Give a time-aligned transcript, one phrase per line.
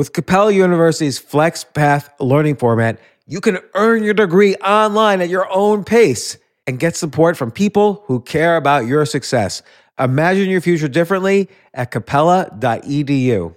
[0.00, 5.84] With Capella University's FlexPath learning format, you can earn your degree online at your own
[5.84, 9.60] pace and get support from people who care about your success.
[9.98, 13.54] Imagine your future differently at capella.edu.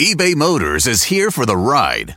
[0.00, 2.16] eBay Motors is here for the ride.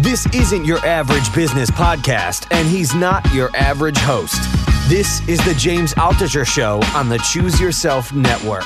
[0.00, 4.40] This isn't your average business podcast, and he's not your average host.
[4.88, 8.64] This is the James Altucher Show on the Choose Yourself Network.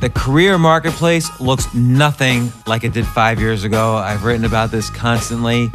[0.00, 3.94] The career marketplace looks nothing like it did five years ago.
[3.94, 5.70] I've written about this constantly.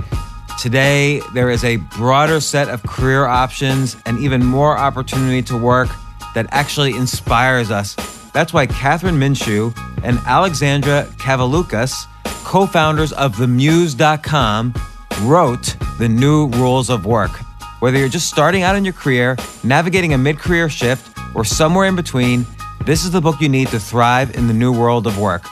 [0.61, 5.87] Today, there is a broader set of career options and even more opportunity to work
[6.35, 7.95] that actually inspires us.
[8.33, 12.05] That's why Kathryn Minshew and Alexandra Cavoulacos
[12.43, 14.73] co founders of TheMuse.com,
[15.21, 17.31] wrote The New Rules of Work.
[17.79, 21.87] Whether you're just starting out in your career, navigating a mid career shift, or somewhere
[21.87, 22.45] in between,
[22.85, 25.43] this is the book you need to thrive in the new world of work.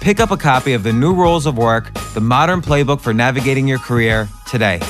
[0.00, 3.68] Pick up a copy of The New Rules of Work, the modern playbook for navigating
[3.68, 4.80] your career today.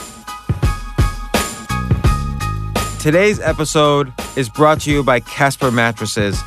[2.98, 6.40] Today's episode is brought to you by Casper Mattresses.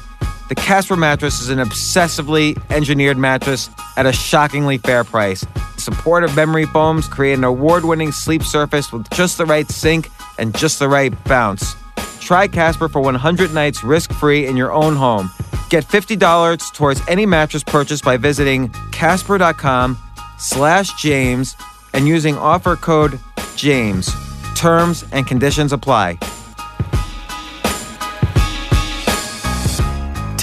[0.47, 5.43] The Casper mattress is an obsessively engineered mattress at a shockingly fair price.
[5.77, 10.55] Supportive memory foams create an award winning sleep surface with just the right sink and
[10.55, 11.75] just the right bounce.
[12.19, 15.31] Try Casper for 100 nights risk free in your own home.
[15.69, 19.97] Get $50 towards any mattress purchase by visiting casper.com
[20.37, 21.55] slash James
[21.93, 23.19] and using offer code
[23.55, 24.11] JAMES.
[24.55, 26.19] Terms and conditions apply.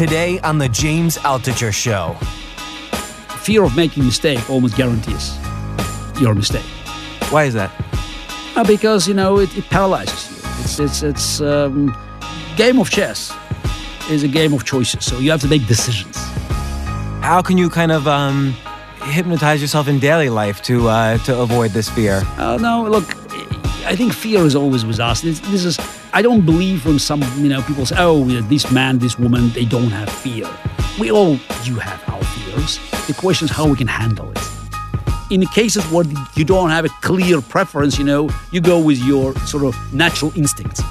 [0.03, 2.17] Today on the James Altucher Show.
[3.45, 5.39] Fear of making a mistake almost guarantees
[6.21, 6.65] your mistake.
[7.31, 7.71] Why is that?
[8.57, 10.37] Uh, because you know it, it paralyzes you.
[10.65, 11.97] It's it's it's um,
[12.57, 13.33] game of chess
[14.11, 15.05] is a game of choices.
[15.05, 16.17] So you have to make decisions.
[17.21, 18.57] How can you kind of um,
[19.03, 22.25] hypnotize yourself in daily life to uh, to avoid this fear?
[22.39, 23.05] Uh, no, look,
[23.87, 25.21] I think fear is always with us.
[25.21, 25.77] This, this is
[26.15, 29.65] I don't believe when some you know people say, oh, this man, this woman, they
[29.65, 30.47] don't have fear.
[31.01, 32.79] We all do have our fears.
[33.07, 34.39] The question is how we can handle it.
[35.31, 36.05] In the cases where
[36.37, 40.31] you don't have a clear preference, you know, you go with your sort of natural
[40.37, 40.83] instincts.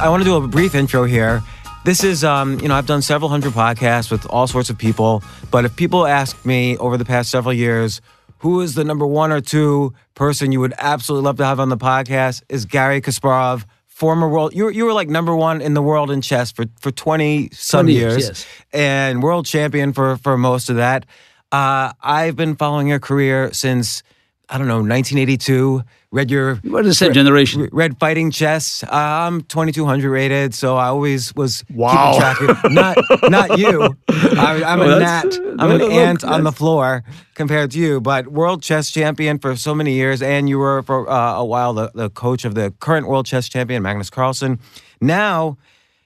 [0.00, 1.40] I want to do a brief intro here.
[1.84, 5.22] This is, um, you know, I've done several hundred podcasts with all sorts of people,
[5.52, 8.00] but if people ask me over the past several years,
[8.40, 11.68] who is the number one or two person you would absolutely love to have on
[11.68, 14.54] the podcast is Garry Kasparov, former world.
[14.54, 17.50] You were, you were like number one in the world in chess for, for 20
[17.52, 18.46] some years, years yes.
[18.72, 21.04] and world champion for, for most of that.
[21.52, 24.02] Uh, I've been following your career since,
[24.50, 27.68] I don't know, 1982 read your what is the same generation?
[27.72, 28.82] Read Fighting Chess.
[28.82, 32.12] Uh, I'm 2200 rated, so I always was wow.
[32.12, 32.64] keeping track.
[32.64, 32.98] Of, not
[33.30, 33.96] not you.
[34.08, 35.38] I, am a gnat.
[35.58, 38.00] I'm an ant on the floor compared to you.
[38.00, 41.72] But world chess champion for so many years, and you were for uh, a while
[41.72, 44.58] the, the coach of the current world chess champion Magnus Carlsen.
[45.00, 45.58] Now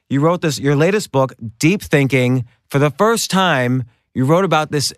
[0.08, 2.44] you wrote this your latest book, Deep Thinking.
[2.68, 3.84] For the first time,
[4.14, 4.92] you wrote about this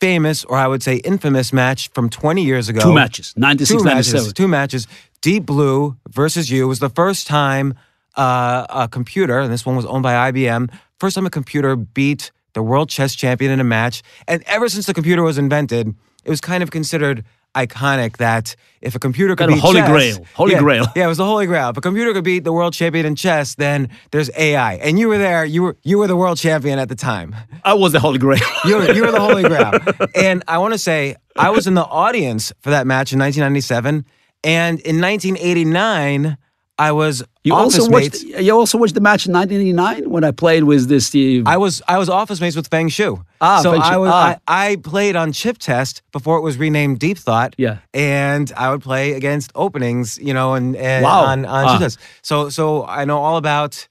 [0.00, 2.80] famous, or I would say infamous match from 20 years ago.
[2.80, 4.86] Two matches, 96, two matches, two matches.
[5.20, 7.74] Deep Blue versus you was the first time
[8.16, 12.30] uh, a computer, and this one was owned by IBM, first time a computer beat
[12.52, 14.02] the world chess champion in a match.
[14.26, 15.94] And ever since the computer was invented,
[16.24, 20.26] it was kind of considered iconic that if a computer could beat holy chess, grail,
[20.34, 20.86] holy yeah, grail.
[20.94, 21.70] Yeah, it was the holy grail.
[21.70, 24.74] If a computer could beat the world champion in chess, then there's AI.
[24.74, 25.44] And you were there.
[25.44, 27.34] You were you were the world champion at the time.
[27.64, 28.40] I was the holy grail.
[28.64, 29.72] you were you were the holy grail.
[30.14, 34.04] and I want to say I was in the audience for that match in 1997,
[34.44, 36.36] and in 1989
[36.80, 38.22] I was you office also mates.
[38.24, 38.40] watched.
[38.42, 41.06] You also watched the match in 1989 when I played with this.
[41.08, 41.46] Steve.
[41.46, 43.16] I was I was office mates with Feng Hsu.
[43.40, 43.88] Ah, so Feng Hsu.
[43.88, 44.36] I was Ah.
[44.46, 47.54] I, I played on ChipTest before it was renamed Deep Thought.
[47.58, 47.78] Yeah.
[47.94, 51.24] and I would play against openings, you know, and, and Wow.
[51.24, 51.78] on on Ah.
[51.78, 51.98] ChipTest.
[52.22, 53.88] So so I know all about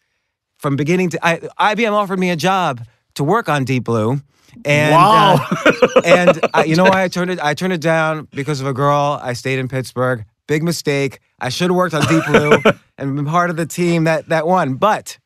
[0.57, 1.39] from beginning to I,
[1.75, 2.81] IBM offered me a job
[3.15, 4.21] to work on Deep Blue.
[4.65, 5.35] And Wow.
[5.65, 8.67] uh, and uh, you know why I turned it I turned it down because of
[8.67, 9.19] a girl.
[9.21, 10.23] I stayed in Pittsburgh.
[10.47, 11.19] Big mistake.
[11.39, 12.51] I should have worked on Deep Blue
[12.97, 14.75] and been part of the team that that won.
[14.75, 15.19] But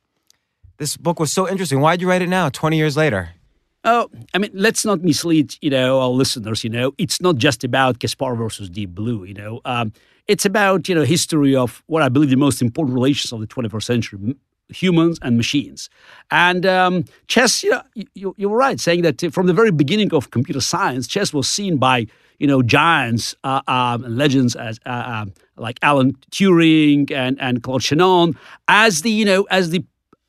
[0.78, 1.80] this book was so interesting.
[1.80, 3.30] Why'd you write it now, 20 years later?
[3.84, 6.63] Oh, I mean, let's not mislead, you know, our listeners.
[6.63, 9.24] You know, it's not just about Kasparov versus Deep Blue.
[9.24, 9.94] You know, um,
[10.28, 13.48] it's about you know history of what I believe the most important relations of the
[13.48, 14.36] 21st century:
[14.69, 15.90] humans and machines.
[16.30, 17.81] And um, chess, you, know,
[18.14, 21.48] you, you were right saying that from the very beginning of computer science, chess was
[21.48, 22.06] seen by
[22.38, 27.84] you know giants, uh, um, legends as uh, um, like Alan Turing and and Claude
[27.84, 28.36] Shannon
[28.68, 29.84] as the you know as the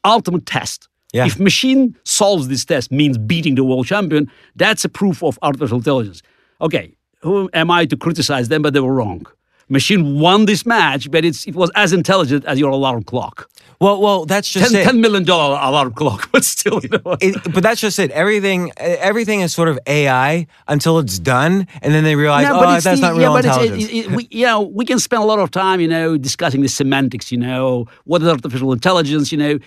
[0.04, 1.26] ultimate test yeah.
[1.26, 5.76] If machine solves this test means beating the world champion, that's a proof of artificial
[5.76, 6.22] intelligence.
[6.60, 8.62] Okay, who am I to criticize them?
[8.62, 9.26] But they were wrong.
[9.72, 13.48] Machine won this match, but it's it was as intelligent as your alarm clock.
[13.80, 14.86] Well, well, that's just 10, it.
[14.86, 17.16] $10 million alarm clock, but still, you know.
[17.20, 18.12] It, but that's just it.
[18.12, 22.70] Everything, everything is sort of AI until it's done, and then they realize, no, oh,
[22.78, 23.88] that's the, not real yeah, intelligence.
[23.90, 26.68] It, we, you know, we can spend a lot of time, you know, discussing the
[26.68, 27.32] semantics.
[27.32, 29.32] You know, what is artificial intelligence?
[29.32, 29.58] You know,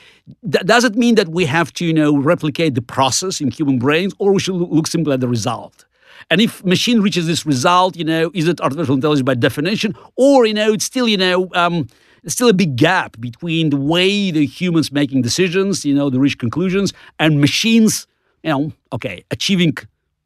[0.49, 3.79] Th- does it mean that we have to, you know, replicate the process in human
[3.79, 5.83] brains, or we should look simply at the result?
[6.29, 10.45] And if machine reaches this result, you know, is it artificial intelligence by definition, or
[10.45, 11.49] you know, it's still, you know.
[11.53, 11.87] Um,
[12.27, 16.37] still a big gap between the way the humans making decisions, you know, the reach
[16.39, 18.07] conclusions, and machines,
[18.43, 19.75] you know, okay, achieving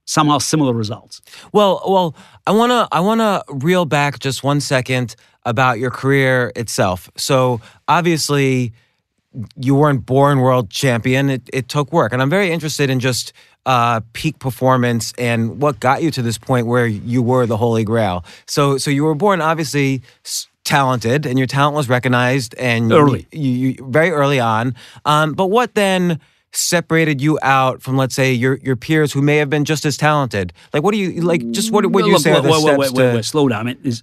[0.05, 1.21] somehow similar results.
[1.53, 2.15] Well, well,
[2.47, 5.15] I wanna I wanna reel back just one second
[5.45, 7.09] about your career itself.
[7.15, 8.73] So obviously
[9.55, 11.29] you weren't born world champion.
[11.29, 12.13] It, it took work.
[12.13, 13.33] And I'm very interested in just
[13.65, 17.83] uh, peak performance and what got you to this point where you were the holy
[17.83, 18.25] grail.
[18.47, 20.01] So, so you were born obviously
[20.63, 24.75] talented, and your talent was recognized and early, you, you, you very early on.
[25.05, 26.19] Um, but what then?
[26.51, 29.95] separated you out from let's say your your peers who may have been just as
[29.95, 33.23] talented like what do you like just what would you say wait, wait, wait, wait,
[33.23, 34.01] slow down I mean, is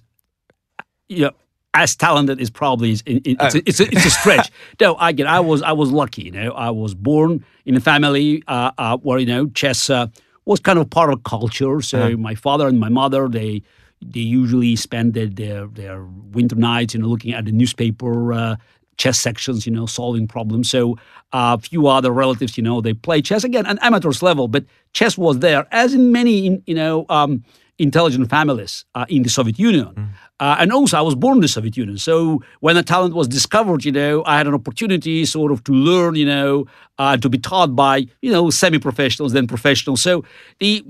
[1.09, 1.31] know,
[1.77, 4.51] as talented is probably it's, a, it's, a, it's a stretch.
[4.81, 5.27] no, I get.
[5.27, 6.23] I was I was lucky.
[6.23, 10.07] You know, I was born in a family uh, uh, where you know chess uh,
[10.45, 11.81] was kind of part of culture.
[11.81, 12.17] So uh-huh.
[12.17, 13.61] my father and my mother they
[14.01, 18.55] they usually spend their their, their winter nights, you know, looking at the newspaper uh,
[18.97, 20.69] chess sections, you know, solving problems.
[20.69, 20.97] So
[21.33, 24.65] uh, a few other relatives, you know, they play chess again at amateurs level, but
[24.93, 27.43] chess was there, as in many, you know, um,
[27.79, 29.93] intelligent families uh, in the Soviet Union.
[29.93, 30.09] Mm.
[30.39, 31.97] Uh, and also, I was born in the Soviet Union.
[31.97, 35.71] So when the talent was discovered, you know, I had an opportunity sort of to
[35.71, 40.01] learn, you know, uh, to be taught by, you know, semi-professionals, then professionals.
[40.01, 40.23] So
[40.59, 40.83] the,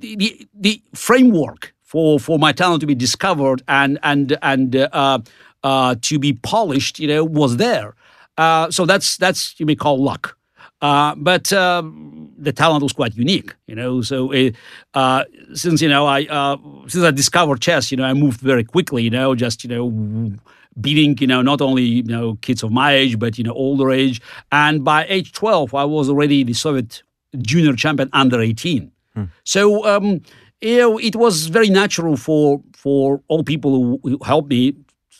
[0.00, 5.18] the, the framework for, for my talent to be discovered and, and, and uh,
[5.62, 7.94] uh to be polished, you know, was there.
[8.36, 10.36] Uh, so that's, that's, you may call luck.
[10.82, 14.02] Uh, but um, the talent was quite unique, you know.
[14.02, 14.50] So uh,
[14.94, 15.24] uh,
[15.54, 16.56] since you know I uh,
[16.86, 20.36] since I discovered chess, you know, I moved very quickly, you know, just you know
[20.78, 23.90] beating you know not only you know kids of my age but you know older
[23.90, 24.20] age.
[24.52, 27.02] And by age twelve, I was already the Soviet
[27.38, 28.92] junior champion under eighteen.
[29.14, 29.24] Hmm.
[29.44, 29.86] So.
[29.86, 30.20] Um,
[30.62, 34.74] you know, it was very natural for for all people who, who helped me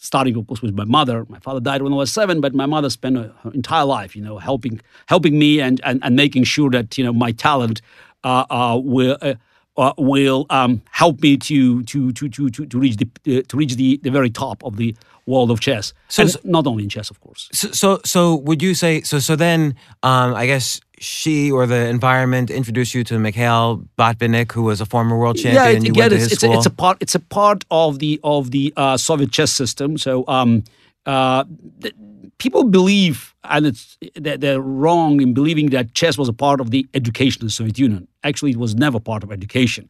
[0.07, 1.27] starting of course with my mother.
[1.29, 4.23] My father died when I was seven, but my mother spent her entire life, you
[4.23, 7.83] know, helping helping me and and, and making sure that you know my talent
[8.25, 9.19] uh, uh, will.
[9.21, 9.35] Uh,
[9.79, 13.77] uh, will um, help me to to to to to reach the uh, to reach
[13.77, 15.93] the, the very top of the world of chess.
[16.09, 17.51] So, and not only in chess, of course.
[17.53, 19.19] So so, so would you say so?
[19.19, 24.63] So then, um, I guess she or the environment introduced you to Mikhail Botvinnik, who
[24.63, 25.55] was a former world champion.
[25.55, 26.99] Yeah, it, you again, it's, it's, a, it's, a, part.
[27.01, 29.99] It's a part of the of the uh, Soviet chess system.
[29.99, 30.65] So um,
[31.05, 31.45] uh,
[31.83, 31.95] th-
[32.39, 36.87] people believe, and it's they're wrong in believing that chess was a part of the
[36.95, 38.09] education of the Soviet Union.
[38.25, 39.89] Actually, it was never part of education.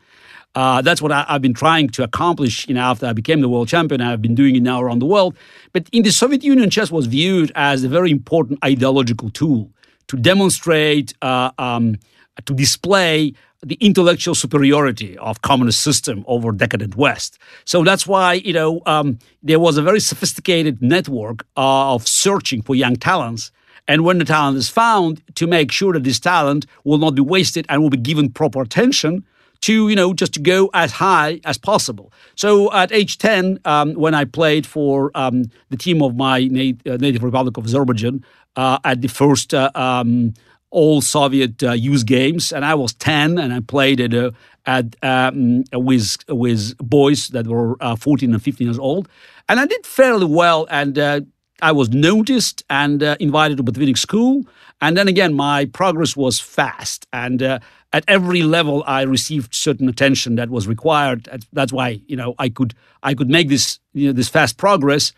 [0.56, 2.66] Uh, that's what I, have been trying to accomplish.
[2.66, 5.06] You know, after I became the world champion, I've been doing it now around the
[5.06, 5.36] world.
[5.72, 9.70] But in the Soviet Union, chess was viewed as a very important ideological tool
[10.08, 11.96] to demonstrate, uh, um,
[12.44, 13.32] to display
[13.62, 17.38] the intellectual superiority of communist system over decadent West.
[17.64, 22.62] So that's why you know um, there was a very sophisticated network uh, of searching
[22.62, 23.50] for young talents.
[23.88, 27.22] And when the talent is found, to make sure that this talent will not be
[27.22, 29.24] wasted and will be given proper attention,
[29.62, 32.12] to you know just to go as high as possible.
[32.34, 36.86] So at age ten, um, when I played for um, the team of my nat-
[36.86, 38.24] uh, native Republic of Azerbaijan,
[38.56, 40.34] at the first uh, um,
[40.70, 44.30] all Soviet uh, youth games, and I was ten, and I played at uh,
[44.66, 49.08] at um, with with boys that were uh, fourteen and fifteen years old,
[49.48, 51.20] and I did fairly well, and uh,
[51.62, 54.44] I was noticed and invited to Botvinnik School,
[54.80, 57.60] and then again my progress was fast, and
[57.92, 61.28] at every level I received certain attention that was required.
[61.52, 65.12] That's why you know I could I could make this you know this fast progress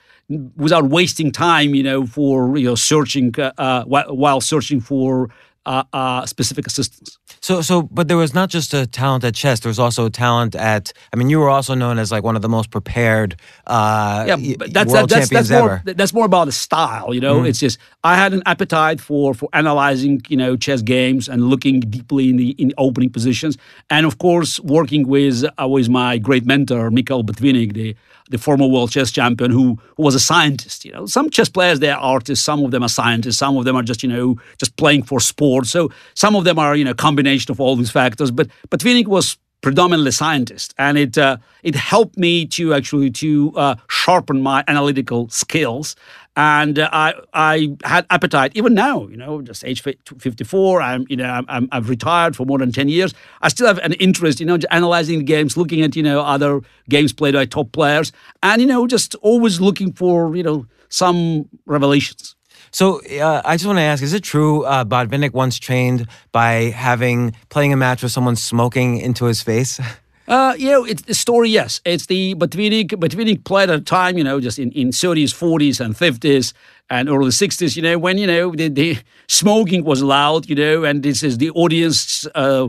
[0.56, 5.30] without wasting time you know for you know searching uh, uh, while searching for
[5.68, 7.18] uh, uh, specific assistance.
[7.40, 9.60] So, so, but there was not just a talent at chess.
[9.60, 10.92] There was also a talent at.
[11.12, 13.36] I mean, you were also known as like one of the most prepared.
[13.66, 17.12] Uh, yeah, but that's world that's, champions that's more, That's more about the style.
[17.12, 17.46] You know, mm-hmm.
[17.48, 21.80] it's just I had an appetite for for analyzing you know chess games and looking
[21.80, 23.58] deeply in the in opening positions,
[23.90, 27.94] and of course working with uh, with my great mentor Mikhail Botvinnik, the
[28.30, 30.84] the former world chess champion who, who was a scientist.
[30.84, 33.76] You know, some chess players they're artists, some of them are scientists, some of them
[33.76, 35.66] are just you know just playing for sport.
[35.66, 38.30] So some of them are you know combination of all these factors.
[38.30, 43.74] But Botvinnik was predominantly scientist, and it uh, it helped me to actually to uh,
[43.88, 45.96] sharpen my analytical skills.
[46.38, 50.80] And uh, I I had appetite even now, you know, just age fifty four.
[50.80, 53.12] I'm you know I'm, I've retired for more than ten years.
[53.42, 57.12] I still have an interest, you know, analyzing games, looking at you know other games
[57.12, 62.36] played by top players, and you know just always looking for you know some revelations.
[62.70, 66.70] So uh, I just want to ask: Is it true uh, Botvinnik once trained by
[66.70, 69.80] having playing a match with someone smoking into his face?
[70.28, 71.80] Uh, you know, it's the story, yes.
[71.86, 75.80] It's the Botvinnik, Botvinnik played at a time, you know, just in, in 30s, 40s,
[75.80, 76.52] and 50s
[76.90, 80.84] and early 60s, you know, when, you know, the, the smoking was allowed, you know,
[80.84, 82.68] and this is the audience uh,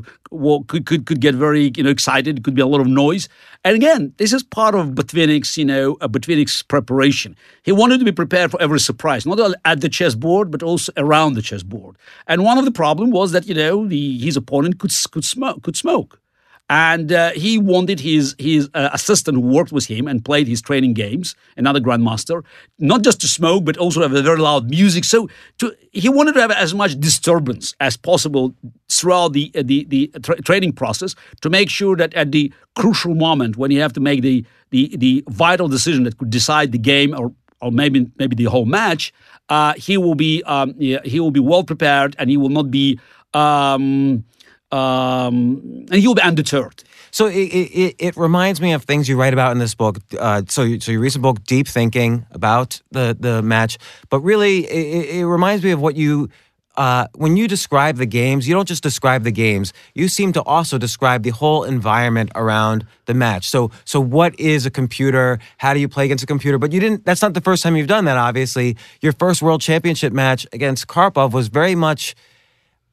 [0.68, 2.38] could, could, could get very, you know, excited.
[2.38, 3.28] It could be a lot of noise.
[3.66, 7.36] And again, this is part of Botvinnik's, you know, uh, Botvinnik's preparation.
[7.64, 10.94] He wanted to be prepared for every surprise, not only at the chessboard, but also
[10.96, 11.98] around the chessboard.
[12.26, 15.62] And one of the problem was that, you know, the, his opponent could, could smoke,
[15.64, 16.22] could smoke
[16.70, 20.62] and uh, he wanted his his uh, assistant who worked with him and played his
[20.62, 22.44] training games, another grandmaster,
[22.78, 25.04] not just to smoke but also have a very loud music.
[25.04, 28.54] So to, he wanted to have as much disturbance as possible
[28.88, 33.16] throughout the uh, the the tra- training process to make sure that at the crucial
[33.16, 36.78] moment when you have to make the the the vital decision that could decide the
[36.78, 39.12] game or or maybe maybe the whole match,
[39.50, 43.00] uh, he will be um, he will be well prepared and he will not be.
[43.34, 44.24] Um,
[44.72, 46.84] um, and you'll be undeterred.
[47.12, 49.98] So it, it, it, reminds me of things you write about in this book.
[50.18, 53.78] Uh, so, so your recent book, Deep Thinking, about the the match.
[54.10, 56.30] But really, it, it reminds me of what you.
[56.78, 59.74] Uh, when you describe the games, you don't just describe the games.
[59.96, 63.50] You seem to also describe the whole environment around the match.
[63.50, 65.40] So, so what is a computer?
[65.58, 66.58] How do you play against a computer?
[66.58, 67.04] But you didn't.
[67.04, 68.16] That's not the first time you've done that.
[68.16, 72.16] Obviously, your first World Championship match against Karpov was very much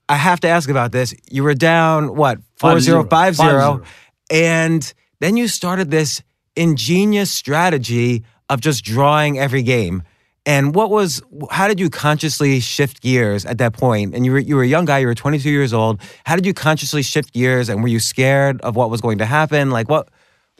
[0.09, 1.15] I have to ask about this.
[1.31, 3.83] You were down what four zero five zero,
[4.31, 6.23] and then you started this
[6.55, 10.03] ingenious strategy of just drawing every game.
[10.45, 11.21] And what was
[11.51, 14.15] how did you consciously shift gears at that point?
[14.15, 16.01] And you were you were a young guy, you were 22 years old.
[16.25, 19.27] How did you consciously shift gears and were you scared of what was going to
[19.27, 19.71] happen?
[19.71, 20.09] Like what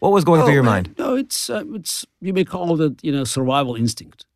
[0.01, 0.93] what was going oh, through your mind?
[0.99, 4.27] No, it's uh, it's you may call it, you know, survival instinct.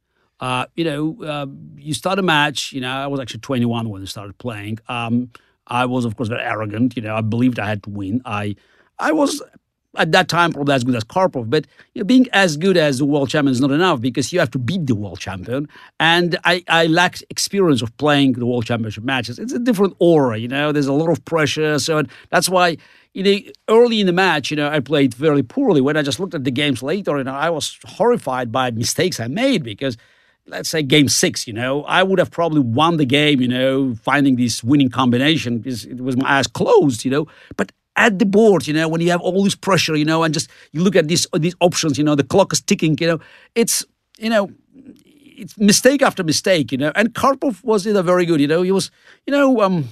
[0.40, 2.72] Uh, you know, uh, you start a match.
[2.72, 4.78] You know, I was actually 21 when I started playing.
[4.88, 5.30] Um,
[5.66, 6.96] I was, of course, very arrogant.
[6.96, 8.22] You know, I believed I had to win.
[8.24, 8.56] I,
[8.98, 9.42] I was
[9.96, 12.98] at that time probably as good as Karpov, but you know, being as good as
[12.98, 15.68] the world champion is not enough because you have to beat the world champion.
[15.98, 19.38] And I, I lacked experience of playing the world championship matches.
[19.38, 20.72] It's a different aura, you know.
[20.72, 22.76] There's a lot of pressure, so that's why.
[23.12, 25.80] You know, early in the match, you know, I played very poorly.
[25.80, 29.18] When I just looked at the games later, you know, I was horrified by mistakes
[29.18, 29.96] I made because
[30.50, 33.94] let's say game six, you know, I would have probably won the game, you know,
[34.02, 37.26] finding this winning combination because it was my eyes closed, you know.
[37.56, 40.34] But at the board, you know, when you have all this pressure, you know, and
[40.34, 43.20] just you look at these these options, you know, the clock is ticking, you know,
[43.54, 43.84] it's
[44.18, 46.92] you know, it's mistake after mistake, you know.
[46.94, 48.90] And Karpov was either very good, you know, he was,
[49.26, 49.88] you know, um,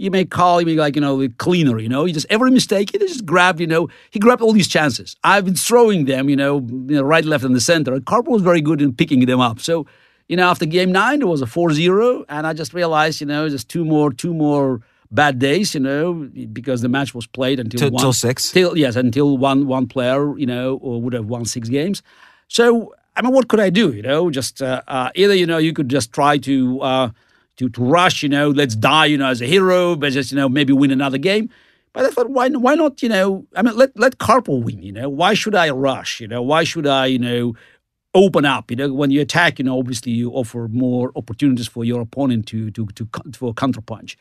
[0.00, 2.06] you may call him like, you know, the cleaner, you know.
[2.06, 5.14] He just every mistake, he just grabbed, you know, he grabbed all these chances.
[5.22, 7.92] I've been throwing them, you know, you know right, left, and the center.
[7.92, 9.60] And was very good in picking them up.
[9.60, 9.86] So,
[10.26, 13.46] you know, after game nine, there was a 4-0, and I just realized, you know,
[13.50, 14.80] just two more, two more
[15.10, 16.14] bad days, you know,
[16.50, 18.50] because the match was played until till, one, till six.
[18.52, 22.02] Till yes, until one one player, you know, would have won six games.
[22.48, 23.92] So I mean, what could I do?
[23.92, 27.10] You know, just uh, uh, either you know you could just try to uh,
[27.60, 30.36] to, to rush, you know, let's die, you know, as a hero, but just, you
[30.36, 31.50] know, maybe win another game.
[31.92, 34.92] But I thought, why, why not, you know, I mean, let, let Karpov win, you
[34.92, 37.54] know, why should I rush, you know, why should I, you know,
[38.14, 41.84] open up, you know, when you attack, you know, obviously you offer more opportunities for
[41.84, 44.16] your opponent to, to, to, for a counterpunch.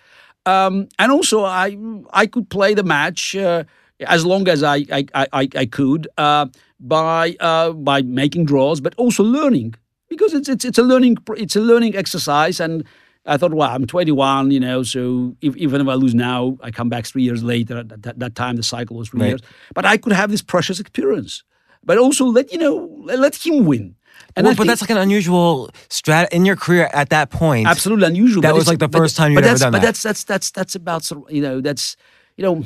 [0.45, 1.77] Um, and also I,
[2.11, 3.63] I could play the match, uh,
[4.01, 6.47] as long as I, I, I, I could, uh,
[6.79, 9.75] by, uh, by making draws, but also learning
[10.09, 12.83] because it's, it's, it's a learning, it's a learning exercise and,
[13.29, 16.71] I thought, well, I'm 21, you know, so if, even if I lose now, I
[16.71, 17.77] come back three years later.
[17.79, 19.27] At that, that time, the cycle was three Right.
[19.29, 19.41] years.
[19.73, 21.43] But I could have this precious experience.
[21.83, 23.95] But also let you know, let, him win.
[24.35, 27.67] And Well, but think- that's like an unusual strat in your career at that point.
[27.67, 28.41] absolutely unusual.
[28.41, 29.85] That but was like the but- first time you'd but ever that's, done but that.
[29.87, 31.95] that's that's that's that's about sort of, you know that's
[32.37, 32.65] you know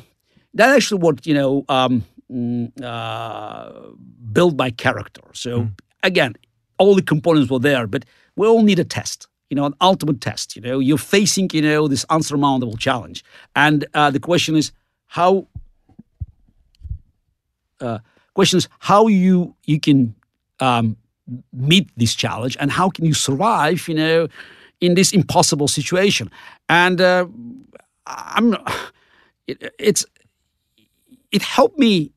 [0.55, 3.71] that actually what you know um, mm, uh,
[4.31, 5.21] built my character.
[5.33, 5.71] So Mm.
[6.03, 6.33] again,
[6.79, 8.03] all the components were there, but
[8.35, 9.27] we all need a test.
[9.53, 10.55] You know, an ultimate test.
[10.55, 13.23] You know, you're facing you know this unsurmountable challenge,
[13.55, 14.71] and uh, the question is
[15.05, 15.47] how.
[17.79, 17.99] Uh,
[18.33, 20.15] question is how you you can
[20.59, 20.97] um,
[21.51, 24.27] meet this challenge and how can you survive you know
[24.81, 26.31] in this impossible situation
[26.67, 27.27] and uh,
[28.07, 28.55] i'm
[29.47, 30.05] it, it's
[31.31, 32.11] it helped me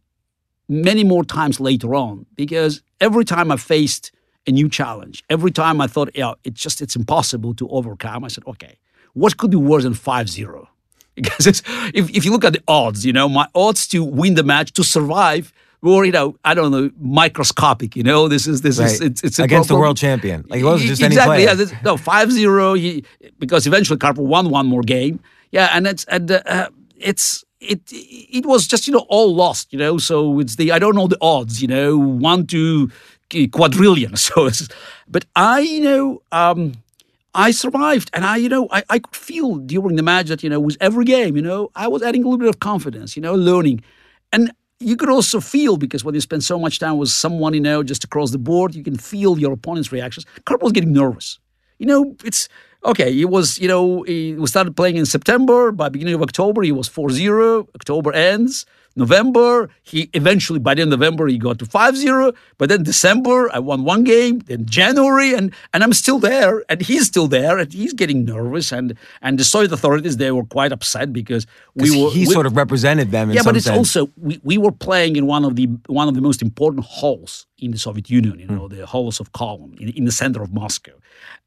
[0.69, 4.13] many more times later on because every time i faced
[4.47, 8.29] a new challenge every time i thought yeah it's just it's impossible to overcome i
[8.29, 8.79] said okay
[9.15, 10.67] what could be worse than 5-0
[11.17, 11.63] because it's,
[11.95, 14.73] if, if you look at the odds you know my odds to win the match
[14.73, 19.01] to survive were you know i don't know microscopic you know this is this is
[19.01, 20.45] it's, it's against the world champion.
[20.49, 21.67] Like it wasn't just exactly, any player.
[21.67, 23.05] Yeah, no, 5-0, he,
[23.39, 25.21] because eventually Karpov won one more game.
[25.53, 29.73] Yeah, and it's and uh, uh, it's it it was just you know all lost,
[29.73, 29.99] you know.
[29.99, 32.91] So it's the I don't know the odds, you know, one to
[33.53, 34.15] quadrillion.
[34.17, 34.51] So,
[35.09, 36.73] but I you know um,
[37.35, 40.51] I survived, and I you know I, I could feel during the match that you
[40.51, 43.23] know with every game, you know, I was adding a little bit of confidence, you
[43.23, 43.83] know, learning,
[44.33, 47.61] and you could also feel because when you spend so much time with someone, you
[47.61, 50.27] know, just across the board, you can feel your opponent's reactions.
[50.45, 51.39] Karpov was getting nervous.
[51.79, 52.49] You know, it's
[52.85, 53.13] okay.
[53.13, 55.73] He was, you know, he, we started playing in September.
[55.73, 57.69] By beginning of October, he was 4-0.
[57.75, 58.67] October ends.
[58.97, 62.35] November, he eventually by the end of November he got to 5-0.
[62.59, 64.39] But then December, I won one game.
[64.41, 68.73] Then January, and and I'm still there, and he's still there, and he's getting nervous.
[68.73, 72.47] And and the Soviet authorities they were quite upset because we were he we- sort
[72.47, 73.77] of represented them in yeah, but it's sense.
[73.77, 77.47] also we, we were playing in one of the one of the most important halls
[77.59, 78.39] in the Soviet Union.
[78.39, 80.93] You know, the halls of Kolon in, in the center of Moscow,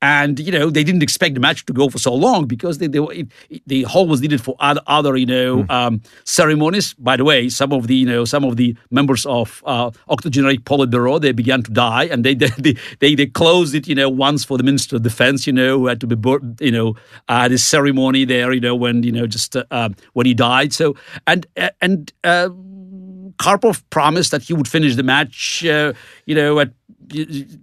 [0.01, 2.87] and you know they didn't expect the match to go for so long because they,
[2.87, 6.93] they were, it, it- the hall was needed for other, other you know um, ceremonies.
[6.95, 10.61] By the way, some of the you know some of the members of uh, octogenaric
[10.63, 14.43] Politburo they began to die, and they they, they they closed it you know once
[14.43, 16.95] for the Minister of Defense you know who had to be bur- you know
[17.27, 20.73] uh, this ceremony there you know when you know just uh, um, when he died.
[20.73, 20.95] So
[21.27, 22.11] and uh, and.
[22.23, 22.49] Uh,
[23.39, 25.93] Karpov promised that he would finish the match, uh,
[26.25, 26.71] you know, at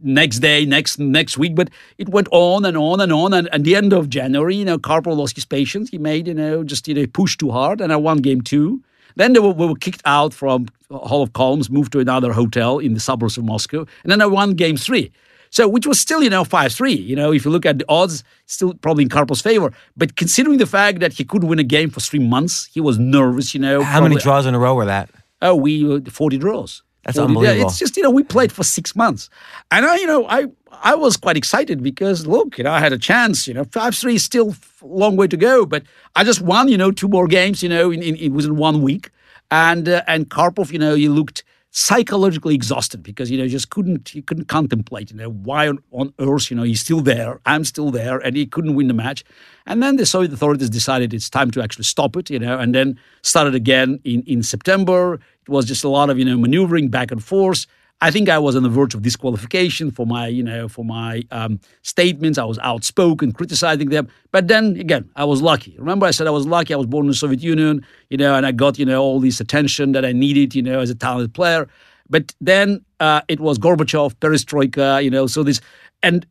[0.02, 1.54] next day, next next week.
[1.54, 3.32] But it went on and on and on.
[3.34, 5.90] And at the end of January, you know, Karpov lost his patience.
[5.90, 8.82] He made, you know, just you know, pushed too hard, and I won game two.
[9.16, 12.78] Then they were, we were kicked out from Hall of Columns, moved to another hotel
[12.78, 15.12] in the suburbs of Moscow, and then I won game three.
[15.50, 16.92] So, which was still, you know, 5 3.
[16.92, 19.72] You know, if you look at the odds, still probably in Karpov's favor.
[19.96, 22.98] But considering the fact that he couldn't win a game for three months, he was
[22.98, 23.82] nervous, you know.
[23.82, 25.08] How many draws in a row were that?
[25.42, 26.82] Oh, we uh, forty draws.
[27.04, 27.68] That's 40 yeah, unbelievable.
[27.68, 29.30] it's just you know we played for six months,
[29.70, 32.92] and I you know I I was quite excited because look you know I had
[32.92, 35.84] a chance you know five three is still a long way to go, but
[36.16, 38.82] I just won you know two more games you know in, in, in within one
[38.82, 39.10] week,
[39.50, 41.44] and uh, and Karpov you know he looked
[41.76, 46.10] psychologically exhausted because you know just couldn't he couldn't contemplate you know why on, on
[46.20, 49.22] earth you know he's still there I'm still there and he couldn't win the match.
[49.66, 52.74] And then the Soviet authorities decided it's time to actually stop it you know and
[52.74, 55.20] then started again in in September.
[55.46, 57.66] It was just a lot of you know maneuvering back and forth
[58.02, 61.22] I think I was on the verge of disqualification for my, you know, for my
[61.30, 62.36] um, statements.
[62.36, 64.08] I was outspoken, criticizing them.
[64.32, 65.76] But then again, I was lucky.
[65.78, 66.74] Remember, I said I was lucky.
[66.74, 69.18] I was born in the Soviet Union, you know, and I got, you know, all
[69.18, 71.68] this attention that I needed, you know, as a talented player.
[72.08, 75.60] But then uh, it was Gorbachev, Perestroika, you know, so this,
[76.02, 76.26] and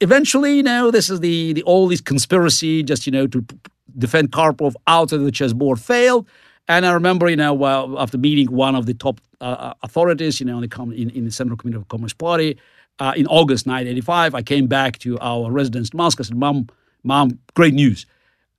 [0.00, 3.58] eventually, you know, this is the, the all this conspiracy just, you know, to p-
[3.98, 6.28] defend Karpov out of the chessboard failed.
[6.68, 10.46] And I remember, you know, well, after meeting one of the top uh, authorities, you
[10.46, 12.58] know, in the, com- in, in the Central Committee of Communist Party,
[13.00, 16.22] uh, in August 1985, I came back to our residence in Moscow.
[16.22, 16.68] I said, "Mom,
[17.02, 18.04] Mom, great news!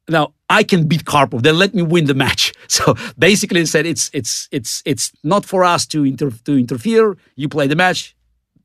[0.09, 1.43] Now I can beat Karpov.
[1.43, 5.63] Then let me win the match." So basically, said, "It's it's it's it's not for
[5.63, 7.17] us to inter- to interfere.
[7.35, 8.15] You play the match.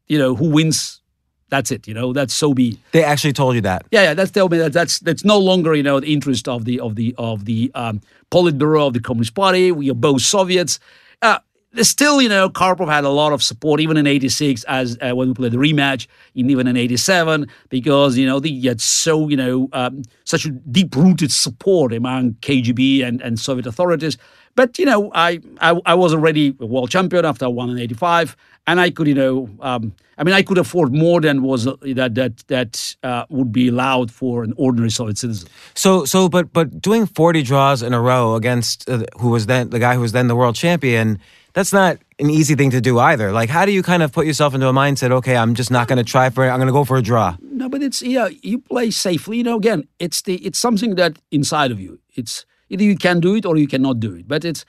[0.07, 1.03] You know who wins.
[1.49, 1.87] That's it.
[1.89, 3.85] You know that's so be." They actually told you that.
[3.91, 6.65] Yeah, yeah, that's tell me that that's that's no longer you know the interest of
[6.65, 8.01] the of the of the um,
[8.31, 9.73] Politburo of the Communist Party.
[9.73, 10.79] We are both Soviets.
[11.21, 11.41] Uh,
[11.85, 15.29] still, you know, Karpov had a lot of support even in '86 as uh, when
[15.29, 19.69] we played the rematch, even in '87 because you know he had so you know
[19.73, 24.17] um, such a deep-rooted support among KGB and, and Soviet authorities.
[24.55, 27.79] But you know, I, I I was already a world champion after I won in
[27.79, 28.37] '85,
[28.67, 31.77] and I could, you know, um, I mean, I could afford more than was uh,
[31.83, 35.49] that that that uh, would be allowed for an ordinary Soviet citizen.
[35.75, 39.71] So, so, but but doing forty draws in a row against uh, who was then
[39.71, 41.19] the guy who was then the world champion,
[41.57, 43.33] that's not an easy thing to do either.
[43.33, 45.11] Like, how do you kind of put yourself into a mindset?
[45.11, 46.51] Okay, I'm just not going to try for it.
[46.51, 47.35] I'm going to go for a draw.
[47.41, 49.39] No, but it's yeah, you play safely.
[49.39, 51.99] You know, again, it's the it's something that inside of you.
[52.15, 54.29] It's either you can do it or you cannot do it.
[54.29, 54.67] But it's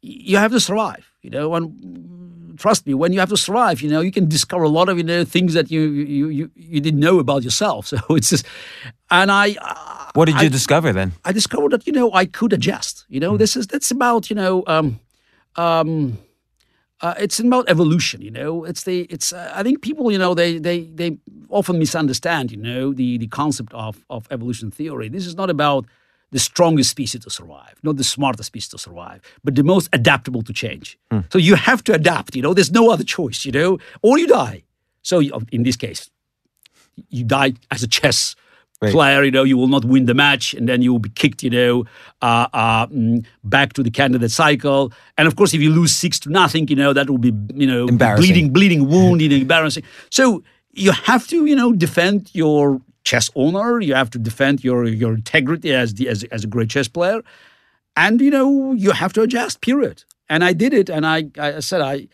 [0.00, 1.10] you have to survive.
[1.22, 4.62] You know, and trust me, when you have to survive, you know, you can discover
[4.62, 7.92] a lot of you know things that you you you, you didn't know about yourself.
[7.98, 8.46] So it's just,
[9.10, 9.56] and I.
[10.14, 11.14] What did you I, discover then?
[11.24, 13.06] I discovered that you know I could adjust.
[13.08, 13.38] You know, mm.
[13.38, 14.62] this is that's about you know.
[14.68, 15.00] Um,
[15.56, 16.16] um,
[17.00, 18.64] uh, it's about evolution, you know.
[18.64, 19.32] It's the it's.
[19.32, 23.28] Uh, I think people, you know, they they they often misunderstand, you know, the the
[23.28, 25.08] concept of of evolution theory.
[25.08, 25.86] This is not about
[26.30, 30.42] the strongest species to survive, not the smartest species to survive, but the most adaptable
[30.42, 30.98] to change.
[31.10, 31.24] Mm.
[31.32, 34.26] So you have to adapt, you know, there's no other choice, you know, or you
[34.26, 34.62] die.
[35.02, 35.20] So
[35.52, 36.10] in this case,
[37.08, 38.36] you die as a chess
[38.82, 38.92] right.
[38.92, 41.42] player, you know, you will not win the match and then you will be kicked,
[41.42, 41.84] you know,
[42.22, 44.92] uh, uh, mm, back to the candidate cycle.
[45.16, 47.66] And of course, if you lose six to nothing, you know, that will be, you
[47.66, 49.84] know, bleeding, bleeding wound, you know, embarrassing.
[50.10, 53.80] So you have to, you know, defend your chess owner.
[53.80, 57.20] You have to defend your your integrity as the as, as a great chess player,
[57.96, 59.60] and you know you have to adjust.
[59.60, 60.04] Period.
[60.28, 62.08] And I did it, and I I said I.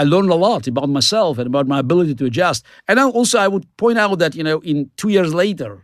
[0.00, 2.64] I learned a lot about myself and about my ability to adjust.
[2.86, 5.82] And also, I would point out that you know, in two years later,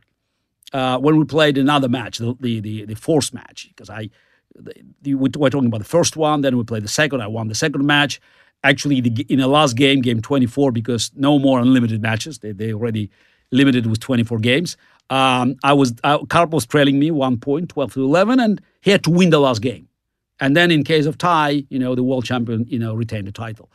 [0.72, 4.10] uh, when we played another match, the the the, the fourth match, because I
[4.54, 7.20] the, the, we were talking about the first one, then we played the second.
[7.20, 8.20] I won the second match.
[8.62, 12.38] Actually, the, in the last game, game 24, because no more unlimited matches.
[12.38, 13.10] They they already
[13.50, 14.76] limited with 24 games.
[15.10, 18.90] Um, I was uh, Karpov was trailing me one point, 12 to 11, and he
[18.90, 19.88] had to win the last game.
[20.40, 23.32] And then in case of tie, you know, the world champion, you know, retained the
[23.32, 23.70] title.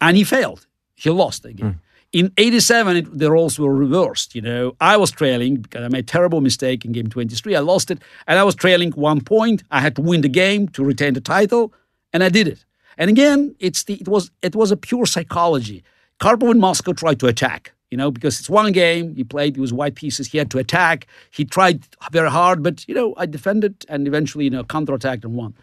[0.00, 0.66] And he failed.
[0.94, 1.74] He lost again.
[1.74, 1.78] Mm.
[2.12, 4.34] In 87, it, the roles were reversed.
[4.34, 7.56] You know, I was trailing because I made a terrible mistake in game 23.
[7.56, 9.62] I lost it, and I was trailing one point.
[9.70, 11.72] I had to win the game to retain the title,
[12.12, 12.64] and I did it.
[12.98, 15.82] And again, it's the it was it was a pure psychology.
[16.20, 19.14] Karpov in Moscow tried to attack you know, because it's one game.
[19.14, 20.26] He played, it was white pieces.
[20.26, 21.06] He had to attack.
[21.30, 25.34] He tried very hard, but, you know, I defended and eventually, you know, counterattacked and
[25.34, 25.54] won.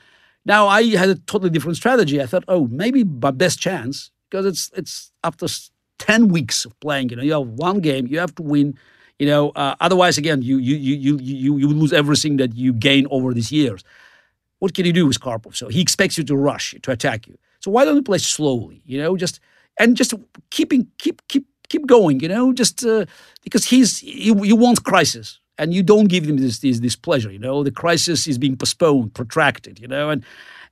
[0.45, 2.21] Now, I had a totally different strategy.
[2.21, 5.47] I thought, oh, maybe my best chance, because it's it's after
[5.99, 8.77] 10 weeks of playing, you know, you have one game, you have to win.
[9.19, 13.05] You know, uh, otherwise, again, you you you you you lose everything that you gain
[13.11, 13.83] over these years.
[14.59, 15.55] What can you do with Karpov?
[15.55, 17.37] So he expects you to rush, to attack you.
[17.59, 18.81] So why don't you play slowly?
[18.85, 19.41] You know, just
[19.77, 20.13] and just
[20.51, 23.05] keeping keep keep keep going, you know, just uh,
[23.43, 27.31] because he's he, he wants crisis and you don't give him this, this this pleasure,
[27.31, 27.63] you know.
[27.63, 30.23] The crisis is being postponed, protracted, you know, and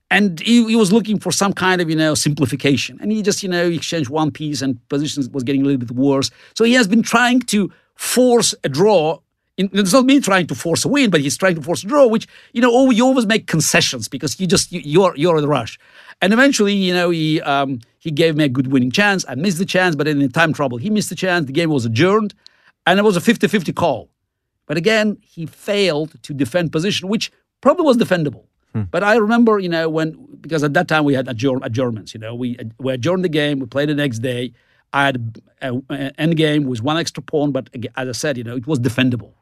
[0.09, 3.43] and he, he, was looking for some kind of you know simplification, and he just
[3.43, 6.31] you know exchanged one piece, and positions was getting a little bit worse.
[6.55, 9.19] So he has been trying to force a draw.
[9.57, 12.07] it's not me trying to force a win, but he's trying to force a draw,
[12.07, 15.47] which you know, you always make concessions because you just you, you're you're in a
[15.47, 15.77] rush.
[16.21, 19.25] And eventually, you know, he um, he gave me a good winning chance.
[19.27, 21.45] I missed the chance, but in the time trouble, he missed the chance.
[21.45, 22.33] The game was adjourned,
[22.85, 24.09] and it was a 50-50 call.
[24.67, 28.45] But again, he failed to defend position, which probably was defendable.
[28.73, 28.83] Hmm.
[28.91, 32.13] But I remember, you know, when because at that time we had adjourn, adjournments.
[32.13, 33.59] You know, we we adjourned the game.
[33.59, 34.53] We played the next day.
[34.93, 35.83] I had an
[36.17, 39.33] end game with one extra pawn, but as I said, you know, it was defendable.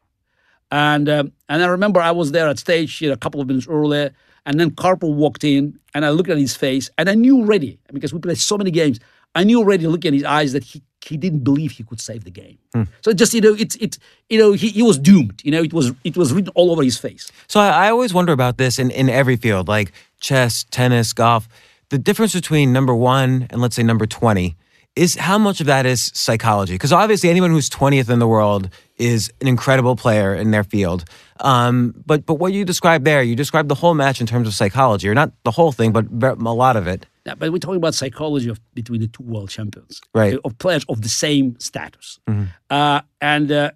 [0.71, 3.47] And um, and I remember I was there at stage you know, a couple of
[3.47, 4.13] minutes earlier.
[4.47, 7.79] And then Karpov walked in, and I looked at his face, and I knew already
[7.91, 8.99] because we played so many games.
[9.33, 12.23] I knew already, looking at his eyes, that he he didn't believe he could save
[12.23, 12.57] the game.
[12.73, 12.83] Hmm.
[13.01, 13.97] So just you know, it's it
[14.29, 15.41] you know he, he was doomed.
[15.43, 17.31] You know, it was it was written all over his face.
[17.47, 21.47] So I, I always wonder about this in in every field, like chess, tennis, golf.
[21.89, 24.55] The difference between number one and let's say number twenty
[24.95, 26.73] is how much of that is psychology?
[26.73, 31.03] Because obviously, anyone who's 20th in the world is an incredible player in their field.
[31.41, 34.53] Um, but but what you described there, you described the whole match in terms of
[34.53, 37.05] psychology, or not the whole thing, but a lot of it.
[37.25, 40.37] Yeah, but we're talking about psychology of between the two world champions, right?
[40.45, 42.45] Of players of the same status, mm-hmm.
[42.69, 43.71] uh, and uh,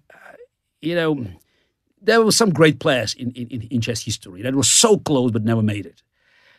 [0.80, 1.26] you know
[2.02, 5.44] there were some great players in, in, in chess history that were so close but
[5.44, 6.02] never made it.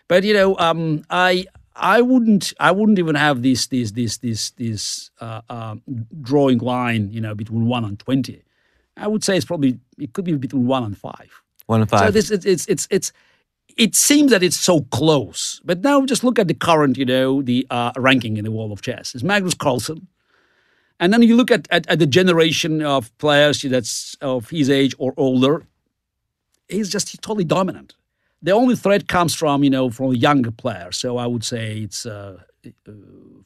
[0.08, 4.52] But you know, um, I I wouldn't I wouldn't even have this this this this
[4.52, 5.76] this uh, uh,
[6.22, 8.44] drawing line, you know, between one and twenty.
[8.98, 11.32] I would say it's probably it could be between one and five.
[11.68, 12.08] One and five.
[12.08, 13.14] So this it's it's it's, it's
[13.78, 17.42] it seems that it's so close, but now just look at the current, you know,
[17.42, 19.16] the uh, ranking in the world of chess.
[19.16, 20.08] It's Magnus Carlsen,
[21.00, 24.96] and then you look at, at, at the generation of players that's of his age
[25.00, 25.66] or older.
[26.70, 27.96] He's just he's totally dominant.
[28.42, 30.92] the only threat comes from you know from a younger player.
[30.92, 32.40] So I would say it's uh,
[32.88, 32.92] uh,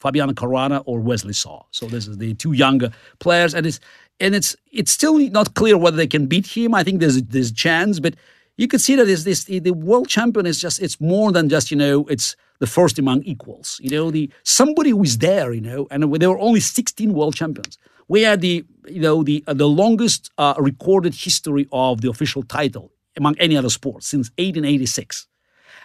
[0.00, 1.64] Fabiano Caruana or Wesley Saw.
[1.70, 3.80] So this is the two younger players, and it's
[4.20, 6.74] and it's it's still not clear whether they can beat him.
[6.74, 8.14] I think there's there's a chance, but
[8.56, 11.70] you could see that is this the world champion is just it's more than just
[11.70, 13.78] you know it's the first among equals.
[13.82, 15.52] You know the somebody who is there.
[15.52, 17.78] You know, and there were only 16 world champions.
[18.08, 22.42] We had the you know the uh, the longest uh, recorded history of the official
[22.42, 25.26] title among any other sport since 1886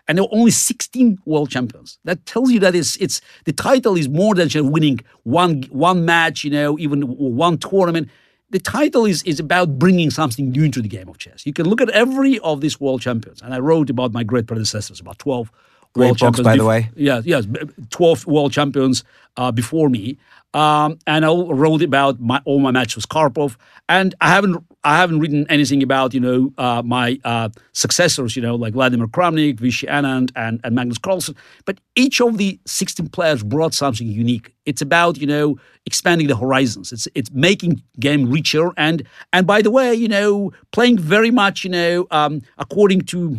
[0.08, 1.98] and there were only 16 world champions.
[2.04, 6.06] That tells you that it's it's the title is more than just winning one one
[6.06, 8.10] match, you know, even one tournament.
[8.52, 11.46] The title is is about bringing something new into the game of chess.
[11.46, 14.46] You can look at every of these world champions, and I wrote about my great
[14.46, 15.52] predecessors, about 12
[15.94, 16.46] Great world books, champions.
[16.46, 16.90] by the way.
[16.96, 17.46] Yes, yes,
[17.90, 19.04] 12 world champions
[19.38, 20.18] uh, before me.
[20.54, 23.56] Um, and I wrote about my, all my matches with Karpov,
[23.90, 28.42] and I haven't I haven't written anything about you know uh, my uh, successors, you
[28.42, 31.36] know like Vladimir Kramnik, Vishy Anand, and, and Magnus Carlsen.
[31.66, 34.54] But each of the 16 players brought something unique.
[34.66, 36.92] It's about you know expanding the horizons.
[36.92, 41.64] It's it's making game richer, and and by the way, you know playing very much
[41.64, 43.38] you know um, according to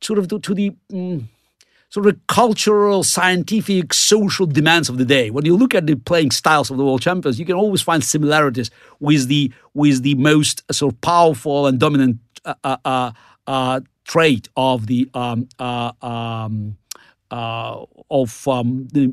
[0.00, 0.72] sort of to, to the.
[0.90, 1.24] mm,
[1.90, 5.30] sort of cultural, scientific, social demands of the day.
[5.30, 8.04] When you look at the playing styles of the world champions, you can always find
[8.04, 8.70] similarities
[9.00, 13.12] with the with the most sort of powerful and dominant uh, uh, uh,
[13.46, 16.76] uh, trait of the um, uh, um,
[17.30, 19.12] uh, of um, the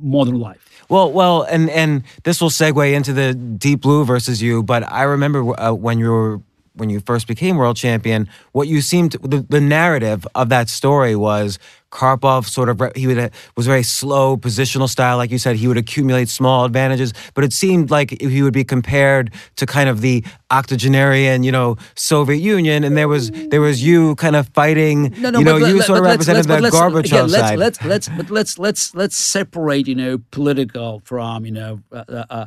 [0.00, 0.84] modern life.
[0.88, 4.62] Well, well, and and this will segue into the Deep Blue versus you.
[4.62, 6.40] But I remember when you were
[6.74, 10.68] when you first became world champion, what you seemed to, the, the narrative of that
[10.68, 11.58] story was
[11.90, 15.54] Karpov sort of he would was very slow positional style, like you said.
[15.54, 19.88] He would accumulate small advantages, but it seemed like he would be compared to kind
[19.88, 24.48] of the octogenarian, you know, Soviet Union, and there was there was you kind of
[24.48, 25.14] fighting.
[25.14, 27.58] you know, you let- sort of represented the Gorbachev again, let's, side.
[27.60, 32.46] Let's let's but let's let's let's separate you know political from you know uh, uh,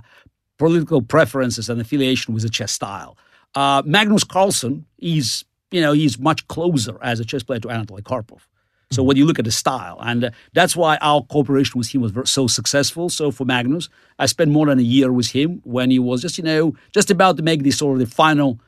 [0.57, 3.17] political preferences and affiliation with the chess style.
[3.55, 8.01] Uh, Magnus Carlsen is you know he's much closer as a chess player to Anatoly
[8.01, 8.41] Karpov.
[8.89, 12.01] So when you look at the style, and uh, that's why our cooperation with him
[12.01, 13.10] was so successful.
[13.10, 16.38] So for Magnus, I spent more than a year with him when he was just
[16.38, 18.60] you know just about to make this sort of the final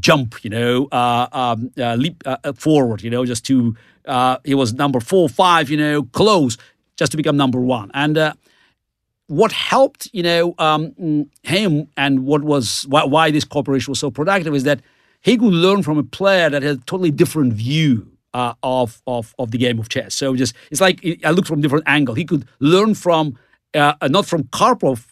[0.00, 3.74] jump, you know, uh, um, uh, leap uh, uh, forward, you know, just to
[4.06, 6.58] uh, he was number four, five, you know, close
[6.96, 7.90] just to become number one.
[7.94, 8.34] And
[9.28, 14.10] what helped, you know, um, him and what was why, why this cooperation was so
[14.10, 14.80] productive is that
[15.20, 19.34] he could learn from a player that had a totally different view uh, of, of
[19.38, 20.14] of the game of chess.
[20.14, 22.14] So just it's like I looked from different angle.
[22.14, 23.38] He could learn from
[23.74, 25.06] uh, not from Karpov,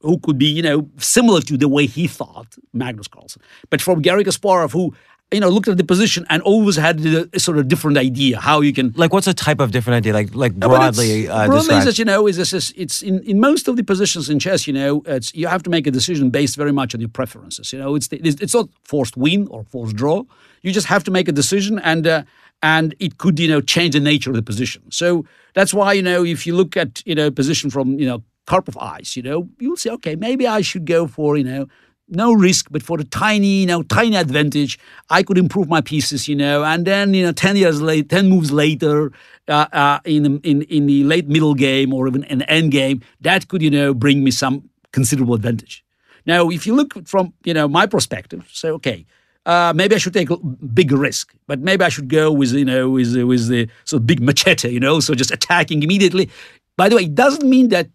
[0.00, 4.00] who could be you know similar to the way he thought, Magnus Carlsen, but from
[4.00, 4.94] Garry Kasparov, who
[5.32, 8.60] you know looked at the position and always had a, sort of different idea how
[8.60, 10.12] you can like, what's a type of different idea?
[10.12, 13.22] Like, like no, broadly, uh, broadly is that you know is this is it's in,
[13.22, 15.90] in most of the positions in chess you know it's you have to make a
[15.90, 17.94] decision based very much on your preferences you know.
[17.94, 20.24] It's the, it's, not forced win or forced draw.
[20.62, 22.22] You just have to make a decision and uh,
[22.62, 24.82] and it could you know change the nature of the position.
[24.90, 28.22] So that's why you know if you look at you know position from you know
[28.46, 31.68] Karpov eyes you know you'll say okay maybe I should go for you know
[32.10, 36.28] no risk, but for the tiny, you know, tiny advantage, I could improve my pieces,
[36.28, 39.12] you know, and then, you know, ten years later, ten moves later,
[39.48, 43.48] uh, uh, in in in the late middle game or even an end game, that
[43.48, 45.84] could, you know, bring me some considerable advantage.
[46.26, 49.06] Now, if you look from, you know, my perspective, say, okay,
[49.46, 52.64] uh, maybe I should take a big risk, but maybe I should go with, you
[52.64, 56.28] know, with with the sort of big machete, you know, so just attacking immediately.
[56.76, 57.86] By the way, it doesn't mean that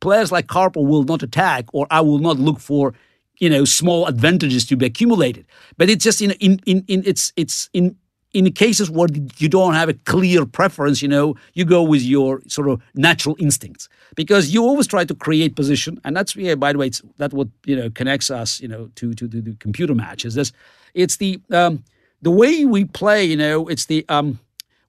[0.00, 2.94] players like Karpov will not attack or I will not look for
[3.38, 5.46] you know small advantages to be accumulated.
[5.76, 7.96] But it's just in in in, in it's it's in
[8.34, 12.42] in cases where you don't have a clear preference you know you go with your
[12.46, 13.88] sort of natural instincts.
[14.16, 17.32] Because you always try to create position and that's yeah by the way it's that
[17.32, 20.52] what you know connects us you know to to, to the computer matches this.
[20.94, 21.84] It's the um
[22.22, 24.38] the way we play you know it's the um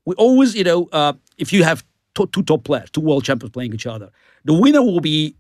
[0.06, 1.84] we always you know uh if you have
[2.16, 4.10] to- two top players two world champions playing each other
[4.46, 5.36] the winner will be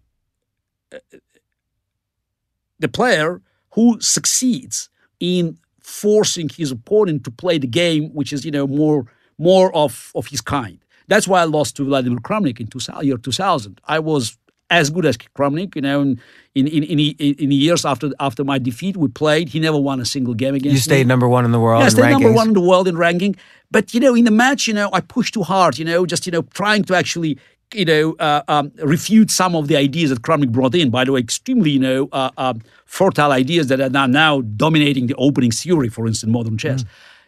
[2.79, 4.89] the player who succeeds
[5.19, 9.05] in forcing his opponent to play the game, which is you know more
[9.37, 10.79] more of of his kind.
[11.07, 13.81] That's why I lost to Vladimir Kramnik in 2000, year 2000.
[13.85, 14.37] I was
[14.69, 16.01] as good as Kramnik, you know.
[16.01, 16.19] In
[16.55, 19.49] in in, in, in the years after after my defeat, we played.
[19.49, 20.79] He never won a single game against you me.
[20.79, 22.97] stayed number one in the world Yeah, I stayed number one in the world in
[22.97, 23.35] ranking.
[23.71, 25.77] But you know, in the match, you know, I pushed too hard.
[25.77, 27.37] You know, just you know, trying to actually,
[27.73, 30.89] you know, uh, um, refute some of the ideas that Kramnik brought in.
[30.89, 35.07] By the way, extremely, you know, uh, um, fertile ideas that are now, now dominating
[35.07, 36.83] the opening theory, for instance, modern chess.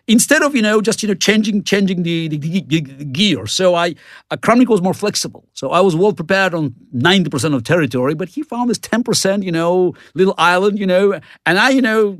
[0.07, 3.45] instead of you know just you know changing changing the, the, the, the gear.
[3.47, 3.95] So I
[4.31, 5.47] uh, Kramnik was more flexible.
[5.53, 9.03] So I was well prepared on ninety percent of territory, but he found this ten
[9.03, 12.19] percent you know little island you know, and I you know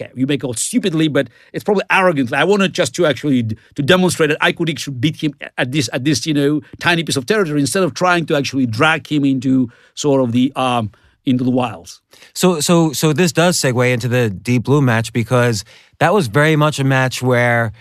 [0.00, 2.36] okay, you may call it stupidly, but it's probably arrogantly.
[2.36, 5.88] I wanted just to actually to demonstrate that I could actually beat him at this
[5.92, 9.24] at this you know tiny piece of territory instead of trying to actually drag him
[9.24, 10.90] into sort of the um
[11.24, 12.00] into the wilds.
[12.34, 15.64] So so so this does segue into the Deep Blue match because
[15.98, 17.72] that was very much a match where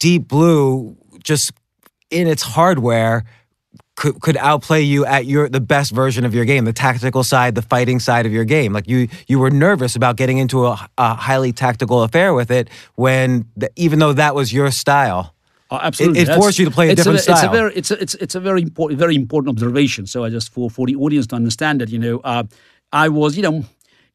[0.00, 1.52] Deep Blue just
[2.10, 3.24] in its hardware
[4.02, 7.54] could, could outplay you at your the best version of your game, the tactical side,
[7.54, 8.72] the fighting side of your game.
[8.72, 12.68] Like you you were nervous about getting into a, a highly tactical affair with it
[12.96, 15.36] when the, even though that was your style.
[15.70, 17.36] Oh, absolutely, it, it forced you to play a different a, style.
[17.36, 20.06] It's a very it's a, it's it's a very important very important observation.
[20.08, 22.42] So I just for for the audience to understand that you know uh,
[22.92, 23.64] I was you know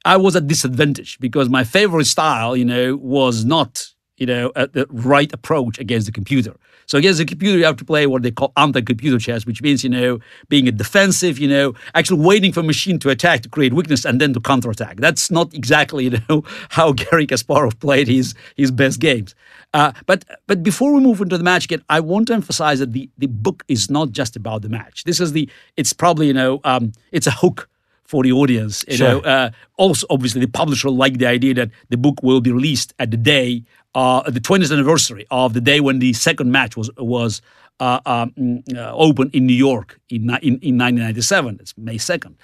[0.04, 4.86] I was at disadvantage because my favorite style you know was not you know the
[4.90, 6.56] right approach against the computer.
[6.88, 9.84] So against the computer, you have to play what they call anti-computer chess, which means,
[9.84, 13.50] you know, being a defensive, you know, actually waiting for a machine to attack to
[13.50, 14.98] create weakness and then to counterattack.
[14.98, 19.36] That's not exactly, you know, how Garry Kasparov played his his best games.
[19.74, 22.94] Uh, but but before we move into the match again, I want to emphasize that
[22.94, 25.04] the the book is not just about the match.
[25.04, 27.68] This is the it's probably you know um, it's a hook
[28.06, 28.86] for the audience.
[28.88, 29.08] You sure.
[29.10, 32.94] know, uh, also obviously the publisher liked the idea that the book will be released
[32.98, 33.64] at the day
[33.98, 37.42] uh, the 20th anniversary of the day when the second match was was
[37.80, 41.58] uh, um, uh, opened in New York in, in, in 1997.
[41.60, 42.36] It's May 2nd.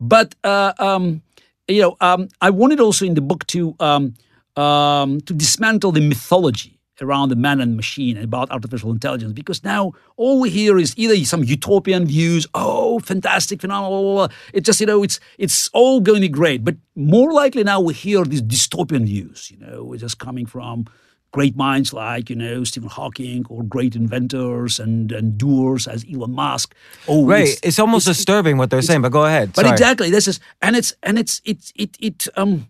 [0.00, 1.22] But uh, um,
[1.66, 4.14] you know, um, I wanted also in the book to um,
[4.56, 9.62] um, to dismantle the mythology around the man and machine and about artificial intelligence because
[9.64, 14.86] now all we hear is either some utopian views oh fantastic phenomenal it's just you
[14.86, 18.42] know it's it's all going to be great but more likely now we hear these
[18.42, 20.84] dystopian views you know just coming from
[21.30, 26.32] great minds like you know Stephen Hawking or great inventors and and doers as Elon
[26.32, 26.74] Musk.
[27.06, 27.48] Oh, right.
[27.48, 29.52] It's, it's almost it's, disturbing what they're saying, but go ahead.
[29.52, 29.72] But Sorry.
[29.72, 32.68] exactly, this is and it's and it's it it it um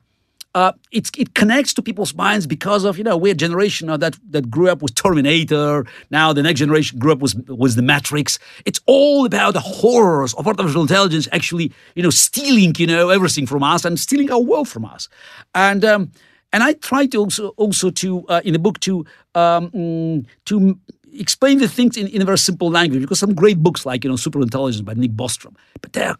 [0.54, 4.50] uh, it, connects to people's minds because of you know we're a generation that that
[4.50, 5.86] grew up with Terminator.
[6.10, 8.38] Now the next generation grew up with was the Matrix.
[8.64, 13.46] It's all about the horrors of artificial intelligence actually you know stealing you know everything
[13.46, 15.08] from us and stealing our world from us.
[15.54, 16.12] And um,
[16.52, 20.78] and I try to also also to uh, in the book to um, mm, to
[21.12, 24.10] explain the things in, in a very simple language because some great books like you
[24.10, 26.16] know Super Intelligence by Nick Bostrom, but they're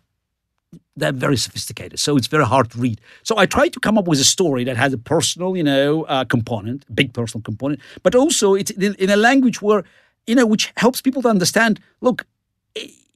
[0.96, 3.00] they're very sophisticated, so it's very hard to read.
[3.22, 6.02] So I try to come up with a story that has a personal, you know,
[6.04, 9.84] uh, component, big personal component, but also it's in, a language where,
[10.26, 11.80] you know, which helps people to understand.
[12.00, 12.26] Look,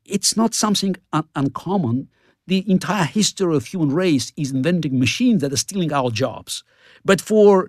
[0.05, 2.09] it's not something un- uncommon.
[2.47, 6.65] The entire history of human race is inventing machines that are stealing our jobs.
[7.05, 7.69] But for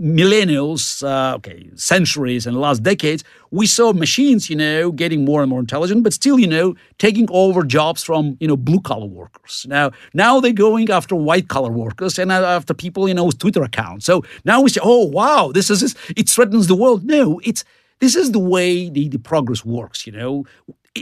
[0.00, 5.48] millennials, uh, okay, centuries and last decades, we saw machines, you know, getting more and
[5.48, 9.64] more intelligent, but still, you know, taking over jobs from, you know, blue collar workers.
[9.68, 13.62] Now, now they're going after white collar workers and after people, you know, with Twitter
[13.62, 14.04] accounts.
[14.04, 17.04] So now we say, oh, wow, this is, it threatens the world.
[17.04, 17.64] No, it's,
[18.00, 20.44] this is the way the, the progress works, you know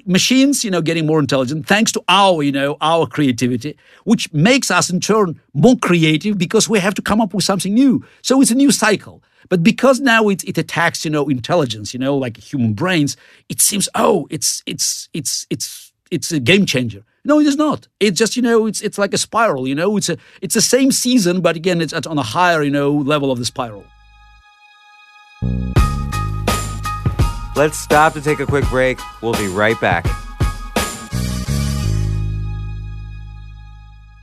[0.06, 4.70] machines, you know, getting more intelligent thanks to our, you know, our creativity, which makes
[4.70, 8.04] us in turn more creative because we have to come up with something new.
[8.22, 9.22] So it's a new cycle.
[9.48, 13.16] But because now it, it attacks, you know, intelligence, you know, like human brains,
[13.48, 17.04] it seems, oh, it's it's it's it's it's a game changer.
[17.24, 17.86] No, it is not.
[18.00, 19.68] It's just you know, it's it's like a spiral.
[19.68, 22.70] You know, it's a it's the same season, but again, it's on a higher you
[22.70, 23.84] know level of the spiral.
[27.54, 28.98] Let's stop to take a quick break.
[29.20, 30.06] We'll be right back.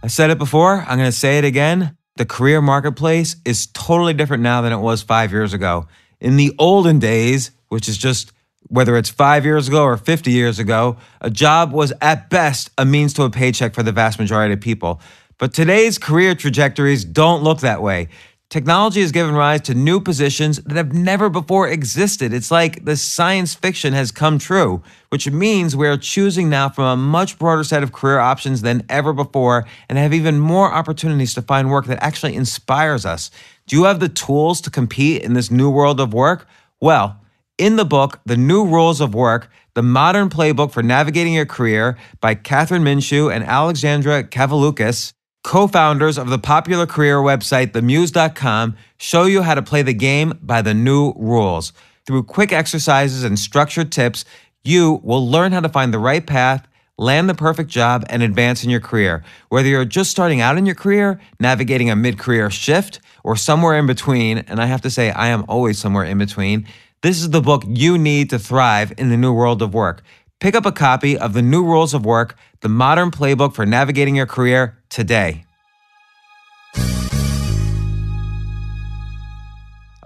[0.02, 1.96] I said it before, I'm going to say it again.
[2.16, 5.88] The career marketplace is totally different now than it was five years ago.
[6.20, 8.34] In the olden days, which is just
[8.68, 12.86] whether it's five years ago or 50 years ago, a job was at best a
[12.86, 15.00] means to a paycheck for the vast majority of people.
[15.38, 18.10] But today's career trajectories don't look that way.
[18.50, 22.34] Technology has given rise to new positions that have never before existed.
[22.34, 26.86] It's like the science fiction has come true, which means we are choosing now from
[26.86, 31.36] a much broader set of career options than ever before and have even more opportunities
[31.36, 33.30] to find work that actually inspires us.
[33.68, 36.48] Do you have the tools to compete in this new world of work?
[36.82, 37.22] Well,
[37.60, 42.00] in the book, The New Rules of Work, the modern playbook for navigating your career
[42.20, 45.14] by Kathryn Minshew and Alexandra Cavoulacos,
[45.44, 50.38] co founders of the popular career website, themuse.com, show you how to play the game
[50.42, 51.74] by the new rules.
[52.06, 54.26] Through quick exercises and structured tips,
[54.64, 56.68] you will learn how to find the right path,
[56.98, 59.24] land the perfect job, and advance in your career.
[59.50, 63.78] Whether you're just starting out in your career, navigating a mid career shift, or somewhere
[63.78, 66.66] in between, and I have to say, I am always somewhere in between,
[67.02, 70.04] this is the book you need to thrive in the new world of work.
[70.40, 74.16] Pick up a copy of The New Rules of Work, the modern playbook for navigating
[74.16, 75.44] your career today.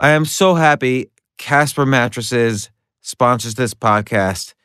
[0.01, 2.71] I am so happy Casper Mattresses
[3.01, 4.55] sponsors this podcast.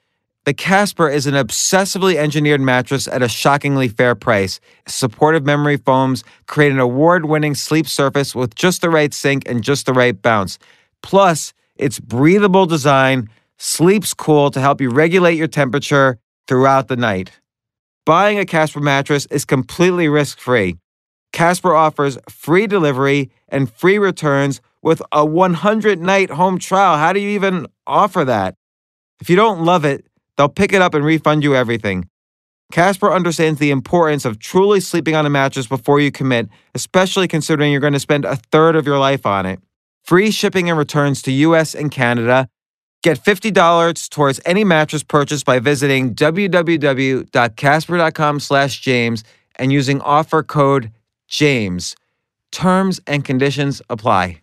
[0.45, 4.61] The Casper is an obsessively engineered mattress at a shockingly fair price.
[4.87, 9.63] Supportive memory foams create an award winning sleep surface with just the right sink and
[9.63, 10.59] just the right bounce.
[11.03, 13.29] Plus, its breathable design
[13.59, 17.33] sleeps cool to help you regulate your temperature throughout the night.
[18.07, 20.77] Buying a Casper mattress is completely risk free.
[21.33, 26.97] Casper offers free delivery and free returns with a 100 night home trial.
[26.97, 28.55] How do you even offer that?
[29.21, 30.07] If you don't love it,
[30.37, 32.09] they'll pick it up and refund you everything.
[32.71, 37.73] Casper understands the importance of truly sleeping on a mattress before you commit, especially considering
[37.73, 39.61] you're going to spend a third of your life on it.
[40.05, 42.49] Free shipping and returns to US and Canada.
[43.03, 49.25] Get $50 towards any mattress purchase by visiting www.casper.com slash James
[49.57, 50.91] and using offer code
[51.29, 51.95] JAMES.
[52.51, 54.41] Terms and conditions apply.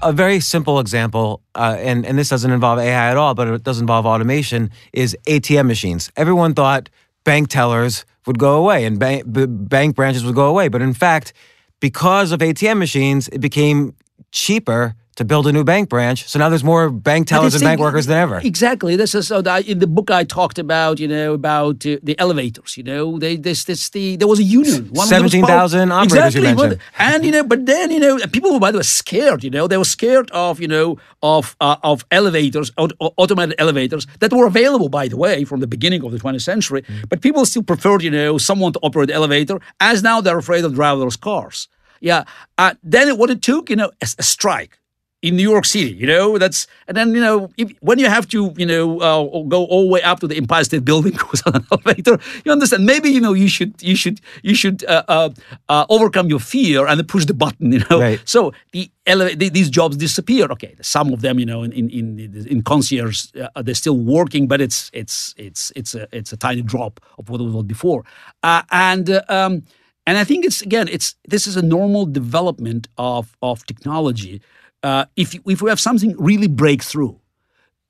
[0.00, 3.64] A very simple example, uh, and, and this doesn't involve AI at all, but it
[3.64, 6.12] does involve automation, is ATM machines.
[6.16, 6.88] Everyone thought
[7.24, 10.68] bank tellers would go away and bank, bank branches would go away.
[10.68, 11.32] But in fact,
[11.80, 13.94] because of ATM machines, it became
[14.30, 16.28] cheaper to build a new bank branch.
[16.28, 18.38] So now there's more bank tellers and bank workers than ever.
[18.38, 18.94] Exactly.
[18.94, 22.14] This is so that in the book I talked about, you know, about uh, the
[22.20, 22.76] elevators.
[22.76, 24.94] You know, they this this the there was a union.
[24.94, 26.36] Seventeen thousand operators.
[26.36, 26.48] Exactly.
[26.48, 26.80] You mentioned.
[26.98, 29.42] and you know, but then you know, people were by the way scared.
[29.42, 34.32] You know, they were scared of you know of uh, of elevators, automated elevators that
[34.32, 36.82] were available by the way from the beginning of the 20th century.
[36.82, 37.08] Mm.
[37.08, 40.64] But people still preferred you know someone to operate the elevator, as now they're afraid
[40.64, 41.66] of driverless cars.
[42.00, 42.24] Yeah.
[42.56, 44.78] Uh, then what it took, you know, a, a strike
[45.22, 45.90] in New York City.
[45.90, 49.42] You know, that's and then you know if, when you have to you know uh,
[49.48, 52.52] go all the way up to the Empire State Building goes on an elevator, you
[52.52, 52.86] understand.
[52.86, 55.30] Maybe you know you should you should you should uh, uh,
[55.68, 57.72] uh overcome your fear and push the button.
[57.78, 58.20] You know, right.
[58.24, 60.46] so the, these jobs disappear.
[60.50, 64.48] Okay, some of them you know in in in, in concierge uh, they're still working,
[64.48, 68.04] but it's it's it's it's a it's a tiny drop of what it was before,
[68.42, 69.22] uh, and.
[69.28, 69.64] Um,
[70.08, 74.34] and I think it's again, it's this is a normal development of of technology
[74.82, 77.14] uh, if, if we have something really breakthrough,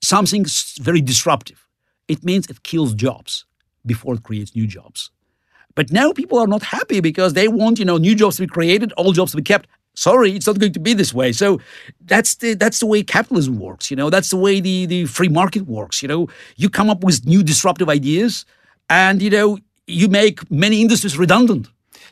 [0.01, 0.45] something
[0.79, 1.67] very disruptive,
[2.07, 3.45] it means it kills jobs
[3.85, 5.11] before it creates new jobs.
[5.75, 8.47] But now people are not happy because they want, you know, new jobs to be
[8.47, 9.67] created, old jobs to be kept.
[9.93, 11.31] Sorry, it's not going to be this way.
[11.31, 11.59] So
[12.05, 13.91] that's the that's the way capitalism works.
[13.91, 16.01] You know, that's the way the the free market works.
[16.01, 18.45] You know, you come up with new disruptive ideas,
[18.89, 19.57] and you know
[19.87, 21.69] you make many industries redundant.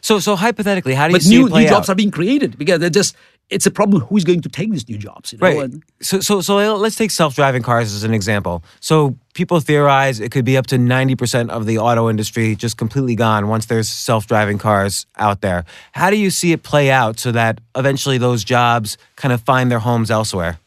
[0.07, 1.93] So, so hypothetically, how do you but you new, new jobs out?
[1.93, 3.13] are being created because they're just
[3.49, 5.47] it's a problem who's going to take these new jobs you know?
[5.47, 5.57] right.
[5.65, 8.63] and so so so let's take self-driving cars as an example.
[8.79, 13.15] So people theorize it could be up to 90% of the auto industry just completely
[13.15, 15.65] gone once there's self-driving cars out there.
[15.91, 19.69] How do you see it play out so that eventually those jobs kind of find
[19.69, 20.59] their homes elsewhere?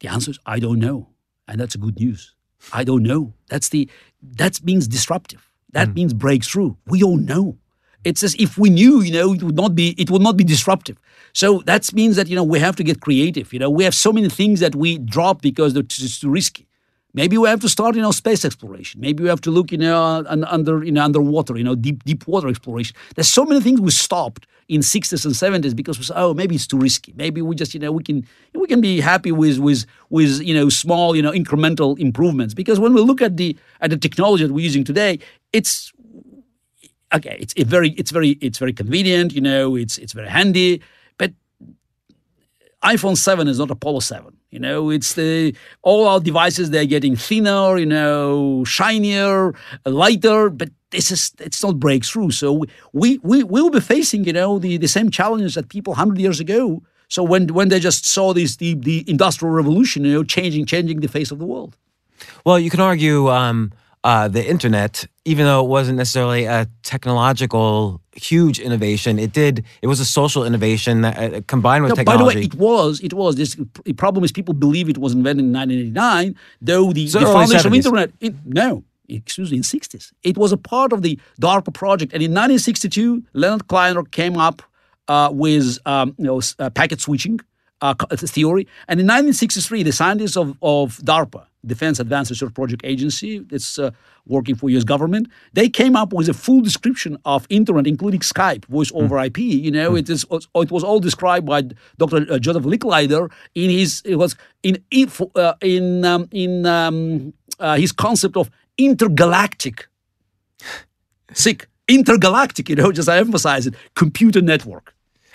[0.00, 1.08] The answer is i don't know.
[1.48, 2.34] And that's good news.
[2.74, 3.32] I don't know.
[3.48, 3.88] That's the
[4.22, 5.94] that means disruptive that mm.
[5.94, 7.56] means breakthrough we don't know
[8.04, 10.44] it's as if we knew, you know, it would not be it would not be
[10.44, 10.98] disruptive.
[11.32, 13.52] So that means that you know we have to get creative.
[13.52, 16.66] You know, we have so many things that we drop because it's too risky.
[17.12, 19.00] Maybe we have to start, you know, space exploration.
[19.00, 22.26] Maybe we have to look, you know, under, you know, underwater, you know, deep, deep
[22.26, 22.94] water exploration.
[23.14, 26.54] There's so many things we stopped in 60s and 70s because we said, oh, maybe
[26.54, 27.12] it's too risky.
[27.16, 30.54] Maybe we just, you know, we can, we can be happy with, with, with, you
[30.54, 32.54] know, small, you know, incremental improvements.
[32.54, 35.18] Because when we look at the, at the technology that we're using today,
[35.52, 35.92] it's
[37.12, 40.80] okay, it's it very it's very it's very convenient, you know, it's it's very handy,
[42.82, 44.36] iPhone 7 is not Apollo 7.
[44.50, 49.54] You know, it's the all our devices they're getting thinner, you know, shinier,
[49.84, 52.30] lighter, but this is it's not breakthrough.
[52.30, 56.18] So we we will be facing, you know, the, the same challenges that people 100
[56.18, 56.82] years ago.
[57.08, 61.00] So when when they just saw this the, the industrial revolution, you know, changing changing
[61.00, 61.76] the face of the world.
[62.44, 63.72] Well, you can argue um,
[64.02, 69.64] uh, the internet, even though it wasn't necessarily a technological huge innovation, it did.
[69.82, 72.24] It was a social innovation that, uh, combined with no, technology.
[72.24, 73.00] By the way, it was.
[73.00, 73.36] It was.
[73.36, 77.26] This the problem is people believe it was invented in 1989, though the, so the
[77.26, 77.66] foundation 70s.
[77.66, 78.10] of internet.
[78.20, 80.12] It, no, excuse me, in 60s.
[80.22, 84.62] It was a part of the DARPA project, and in 1962, Leonard Kleinrock came up
[85.08, 87.40] uh, with um, you know uh, packet switching
[87.82, 88.66] uh, theory.
[88.88, 93.90] And in 1963, the scientists of, of DARPA, Defense Advanced Research Project Agency, it's uh,
[94.26, 94.84] working for U.S.
[94.84, 99.38] government, they came up with a full description of internet, including Skype, voice over IP.
[99.38, 101.62] You know, it is it was all described by
[101.98, 102.38] Dr.
[102.38, 107.92] Joseph Licklider in his it was in in uh, in um, in um, uh, his
[107.92, 109.88] concept of intergalactic
[111.32, 114.94] sick intergalactic you know just i emphasize it computer network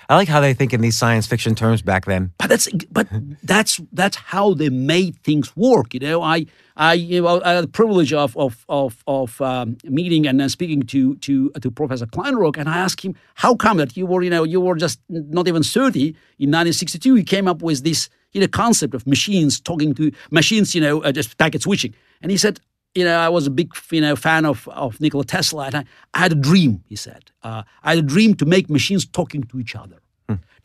[0.10, 2.32] I like how they think in these science fiction terms back then.
[2.38, 3.08] but that's but
[3.44, 6.46] that's that's how they made things work you know i
[6.76, 10.50] i you know i had the privilege of of of, of um, meeting and then
[10.50, 14.22] speaking to to to professor kleinrock and i asked him how come that you were
[14.22, 16.08] you know you were just not even 30
[16.40, 20.76] in 1962 he came up with this you know concept of machines talking to machines
[20.76, 22.60] you know uh, just packet switching and he said
[22.96, 25.86] you know, I was a big, you know, fan of, of Nikola Tesla, and I,
[26.14, 26.82] I had a dream.
[26.88, 30.00] He said, uh, I dream to make machines talking to each other.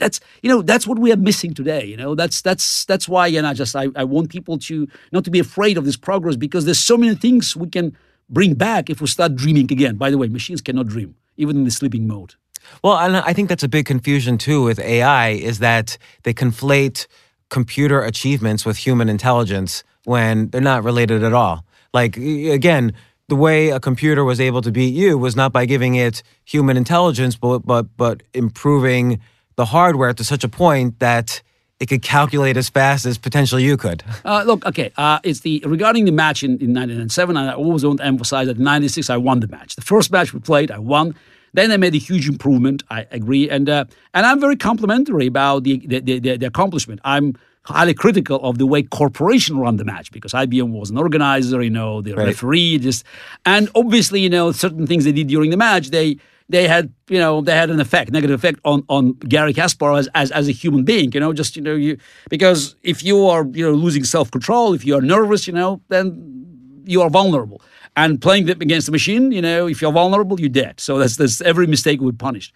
[0.01, 1.85] That's, you know, that's what we are missing today.
[1.85, 5.25] You know, that's that's that's why, and I just I, I want people to not
[5.25, 7.95] to be afraid of this progress because there's so many things we can
[8.31, 9.97] bring back if we start dreaming again.
[9.97, 12.35] By the way, machines cannot dream even in the sleeping mode.
[12.83, 17.07] Well, and I think that's a big confusion too with AI is that they conflate
[17.51, 21.65] computer achievements with human intelligence when they're not related at all.
[21.93, 22.95] Like again,
[23.31, 26.77] the way a computer was able to beat you was not by giving it human
[26.77, 29.21] intelligence, but but but improving
[29.57, 31.41] the hardware to such a point that
[31.79, 34.03] it could calculate as fast as potentially you could.
[34.25, 37.37] Uh, look, okay, uh, it's the regarding the match in, in 1997.
[37.37, 39.77] I always want to emphasize that in '96 I won the match.
[39.77, 41.15] The first match we played, I won.
[41.55, 42.83] Then I made a huge improvement.
[42.91, 47.01] I agree, and uh, and I'm very complimentary about the the, the, the the accomplishment.
[47.05, 47.35] I'm
[47.65, 51.71] highly critical of the way corporation run the match because IBM was an organizer, you
[51.71, 52.27] know, the Right.
[52.29, 53.05] referee, just
[53.45, 56.17] and obviously, you know, certain things they did during the match, they
[56.49, 60.09] they had you know they had an effect, negative effect on on Garry Kasparov as,
[60.15, 61.97] as as a human being, you know, just you know you
[62.29, 65.81] because if you are you know losing self control, if you are nervous, you know,
[65.89, 67.61] then you are vulnerable.
[67.97, 70.81] And playing them against the machine, you know, if you're vulnerable, you're dead.
[70.81, 72.53] So that's that's every mistake would punished.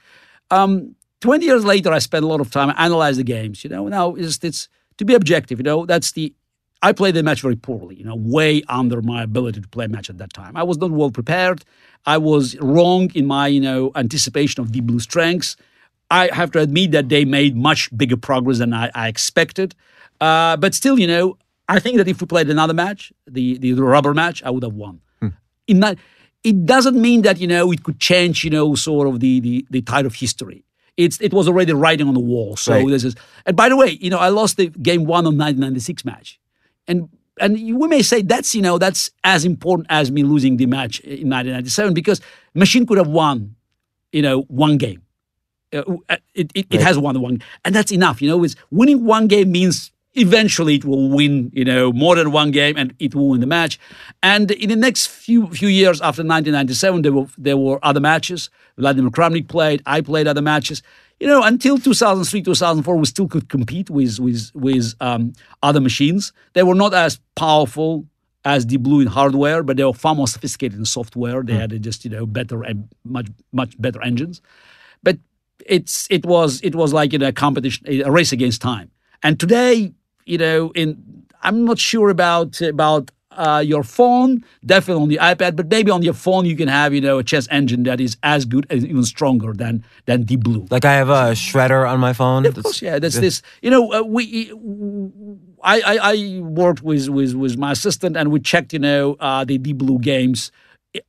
[0.51, 3.65] Um, Twenty years later, I spent a lot of time analyze the games.
[3.65, 4.69] You know, now it's it's
[4.99, 5.59] to be objective.
[5.59, 6.33] You know, that's the
[6.83, 7.97] I played the match very poorly.
[7.97, 10.57] You know, way under my ability to play a match at that time.
[10.57, 11.65] I was not well prepared.
[12.07, 15.57] I was wrong in my you know anticipation of Deep Blue strengths.
[16.11, 19.75] I have to admit that they made much bigger progress than I, I expected.
[20.21, 21.39] Uh, but still, you know,
[21.69, 24.75] I think that if we played another match, the the, rubber match, I would have
[24.75, 25.01] won.
[25.67, 25.99] In that,
[26.43, 29.67] it doesn't mean that you know it could change, you know, sort of the the,
[29.71, 30.65] the tide of history.
[30.97, 32.57] It's it was already writing on the wall.
[32.57, 32.87] So Right.
[32.89, 33.15] this is.
[33.47, 36.39] And by the way, you know, I lost the game one of 1996 match,
[36.87, 37.09] and
[37.41, 41.01] and we may say that's you know that's as important as me losing the match
[41.01, 42.21] in 1997 because
[42.55, 43.57] machine could have won,
[44.13, 45.03] you know, one game.
[45.73, 45.83] Uh,
[46.35, 48.23] it, it, it has won the one, and that's enough.
[48.23, 51.51] You know, it's winning one game means eventually it will win.
[51.53, 53.79] You know, more than one game, and it will win the match.
[54.23, 58.51] And in the next few few years after 1997, there were there were other matches.
[58.77, 59.83] Vladimir Kramnik played.
[59.87, 60.83] I played other matches.
[61.21, 66.33] You know, until 2003, 2004, we still could compete with with with um, other machines.
[66.55, 68.07] They were not as powerful
[68.45, 71.43] as Deep Blue in hardware, but they were far more sophisticated in software.
[71.43, 74.43] They had just you know better and much much better engines.
[75.03, 75.19] But
[75.67, 78.91] it's it was it was like in a competition, a race against time.
[79.23, 79.95] And today,
[80.27, 85.57] you know, in I'm not sure about about uh, your phone, definitely on the iPad,
[85.57, 88.17] but maybe on your phone you can have you know a chess engine that is
[88.23, 90.67] as good and even stronger than than Deep Blue.
[90.71, 92.47] Like I have a shredder on my phone.
[92.47, 92.99] Of course, yeah.
[92.99, 93.43] That's this.
[93.63, 94.53] You know, uh, we.
[95.63, 99.45] I, I I worked with with with my assistant, and we checked, you know, uh,
[99.45, 100.53] the Deep Blue games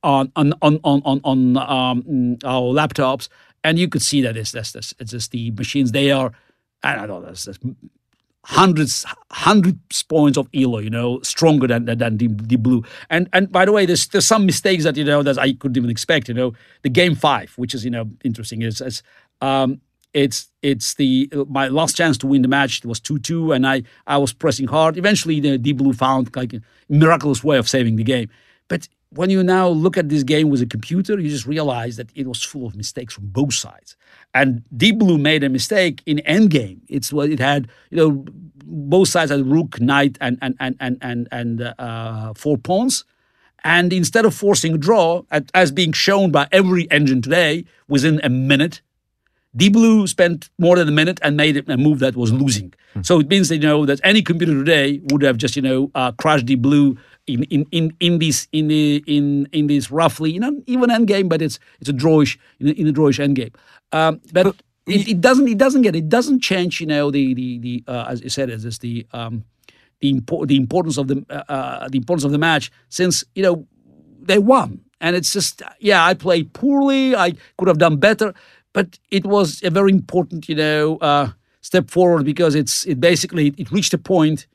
[0.02, 3.28] on on on on on, um, our laptops,
[3.62, 5.92] and you could see that it's that's this it's just the machines.
[5.92, 6.32] They are,
[6.82, 7.58] I don't know, that's, that's
[8.48, 12.84] hundreds hundreds points of elo you know stronger than than, the, the blue.
[13.10, 15.76] And and by the way there's there's some mistakes that you know that i couldn't
[15.76, 16.52] even expect you know.
[16.82, 19.02] The game five which is you know interesting is, is
[19.40, 19.80] um
[20.14, 23.82] it's it's the my last chance to win the match it was 2-2 and i
[24.06, 24.96] i was pressing hard.
[24.96, 28.28] Eventually the deep blue found like a miraculous way of saving the game.
[28.68, 32.10] But when you now look at this game with a computer, you just realize that
[32.14, 33.96] it was full of mistakes from both sides.
[34.34, 36.80] And Deep Blue made a mistake in endgame.
[36.88, 38.24] It's what it had, you know,
[38.64, 43.04] both sides had rook, knight, and and and and and, and uh, four pawns.
[43.64, 48.20] And instead of forcing a draw, at, as being shown by every engine today, within
[48.22, 48.80] a minute,
[49.56, 52.74] Deep Blue spent more than a minute and made a move that was losing.
[53.02, 55.90] So it means that you know that any computer today would have just you know
[55.94, 56.96] uh, crushed Deep Blue
[57.26, 61.08] in in in in this in the in in this roughly you know even end
[61.08, 63.52] game, but it's it's a drawish in a, in a drawish end game.
[63.92, 64.56] Um, but
[64.86, 68.06] it, it doesn't it doesn't get it doesn't change you know the the the uh,
[68.08, 69.44] as you said is the um
[70.00, 73.42] the import the importance of the uh, uh, the importance of the match since you
[73.42, 73.66] know
[74.20, 78.34] they won and it's just yeah I played poorly I could have done better
[78.72, 83.54] but it was a very important you know uh, step forward because it's it basically
[83.56, 84.46] it reached a point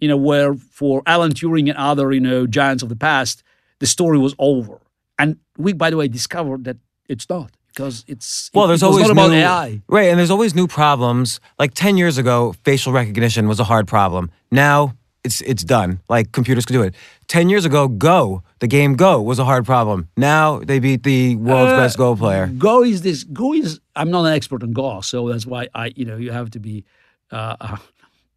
[0.00, 3.42] you know where for Alan Turing and other you know giants of the past
[3.78, 4.80] the story was over
[5.18, 6.76] and we by the way discovered that
[7.08, 9.82] it's not because it's Well, it- there's it always about new, AI.
[9.88, 10.08] right?
[10.10, 11.40] And there's always new problems.
[11.58, 14.30] Like ten years ago, facial recognition was a hard problem.
[14.50, 14.94] Now
[15.24, 16.00] it's it's done.
[16.08, 16.94] Like computers can do it.
[17.28, 20.08] Ten years ago, Go, the game Go, was a hard problem.
[20.16, 22.46] Now they beat the world's Uh, best Go player.
[22.46, 23.24] Go is this.
[23.24, 23.80] Go is.
[23.94, 25.92] I'm not an expert on Go, so that's why I.
[25.96, 26.84] You know, you have to be.
[27.30, 27.76] Uh,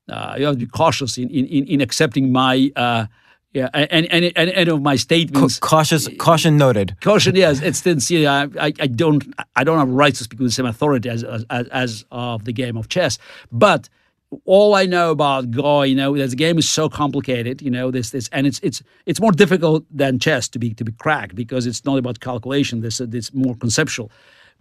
[0.10, 2.72] uh, you have to be cautious in in in, in accepting my.
[2.76, 3.06] Uh,
[3.52, 5.58] yeah, and and and any of my statements.
[5.58, 6.96] Cautious, caution noted.
[7.02, 8.30] Caution, yes, it's sincere.
[8.30, 9.24] I, I, I don't,
[9.56, 12.54] I don't have rights to speak with the same authority as, as, as of the
[12.54, 13.18] game of chess.
[13.52, 13.90] But
[14.46, 18.12] all I know about Go, you know, this game is so complicated, you know, this,
[18.12, 21.66] this, and it's, it's, it's more difficult than chess to be, to be cracked because
[21.66, 22.82] it's not about calculation.
[22.82, 24.12] This, it's more conceptual,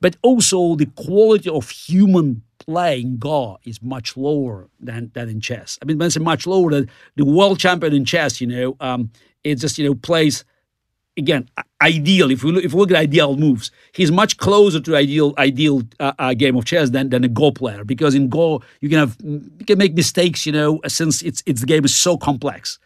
[0.01, 5.40] but also the quality of human play in Go is much lower than, than in
[5.40, 5.78] chess.
[5.80, 8.76] I mean, when I say much lower, the, the world champion in chess, you know,
[8.80, 9.10] um,
[9.42, 10.44] it just, you know, plays
[11.16, 11.48] again
[11.80, 12.30] ideal.
[12.30, 15.82] If we look, if we look at ideal moves he's much closer to ideal ideal
[15.98, 17.84] uh, uh, game of chess than, than a go player.
[17.84, 21.60] Because in go you can have you can make mistakes you know since it's it's
[21.60, 22.78] the game is so complex.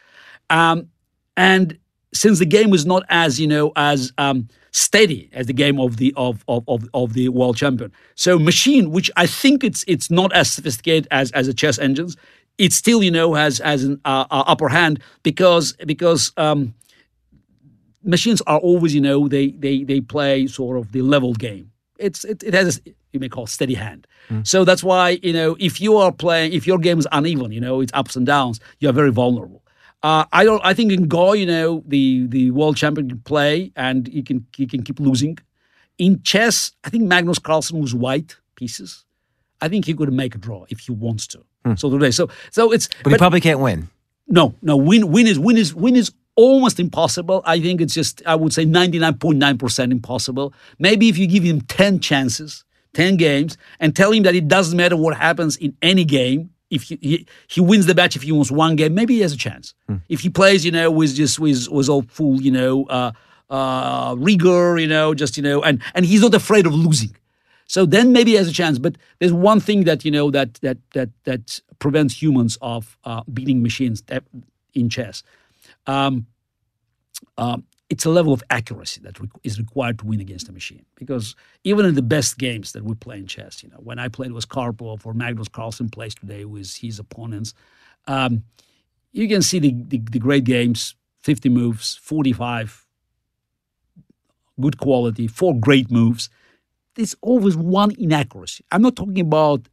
[0.49, 0.89] Um,
[1.37, 1.77] and
[2.15, 5.99] since the game is not as you know as um, steady as the game of
[5.99, 10.11] the of, of of of the world champion so machine which i think it's it's
[10.11, 12.17] not as sophisticated as as a chess engines
[12.59, 16.75] it still you know has has an uh, uh, upper hand because because um,
[18.05, 21.71] machines are always, you know, they they they play sort of the level game.
[21.99, 24.07] It's it, it has a, you may call steady hand.
[24.45, 27.61] So that's why you know if you are playing if your game is uneven, you
[27.61, 29.62] know, it's ups and downs, you are very vulnerable.
[30.03, 30.61] Uh, I don't.
[30.65, 34.47] I think in Go, you know, the the world champion can play and he can
[34.57, 35.39] he can keep losing.
[35.99, 39.05] In chess, I think Magnus Carlsen was white pieces.
[39.61, 41.45] I think he could make a draw if he wants to.
[41.77, 43.89] So today, so so it's But, he probably can't win.
[44.27, 44.77] no, no.
[44.77, 47.41] Win, win is win is win is almost impossible.
[47.45, 50.53] I think it's just I would say ninety nine point nine percent impossible.
[50.81, 54.77] Maybe if you give him ten chances, ten games, and tell him that it doesn't
[54.77, 56.51] matter what happens in any game.
[56.73, 59.33] If he, he, he wins the match, if he wins one game, maybe he has
[59.33, 59.75] a chance.
[60.09, 63.13] If he plays, you know, with just with was all full, you know, uh,
[63.51, 67.15] uh, rigor, you know, just you know, and and he's not afraid of losing.
[67.67, 68.79] So then maybe he has a chance.
[68.79, 73.23] But there's one thing that you know that that that that prevents humans of uh,
[73.33, 74.03] beating machines
[74.75, 75.23] in chess.
[75.87, 76.27] Um,
[77.39, 80.85] um, it's a level of accuracy that re- is required to win against a machine.
[80.97, 84.09] Because even in the best games that we play in chess, you know, when I
[84.09, 87.55] played with Karpov or Magnus Carlsen plays today with his opponents,
[88.07, 88.45] um,
[89.13, 92.87] you can see the, the the great games, 50 moves, 45,
[94.61, 96.31] good quality, four great moves
[96.95, 98.65] there's always one inaccuracy.
[98.71, 99.69] I'm not talking about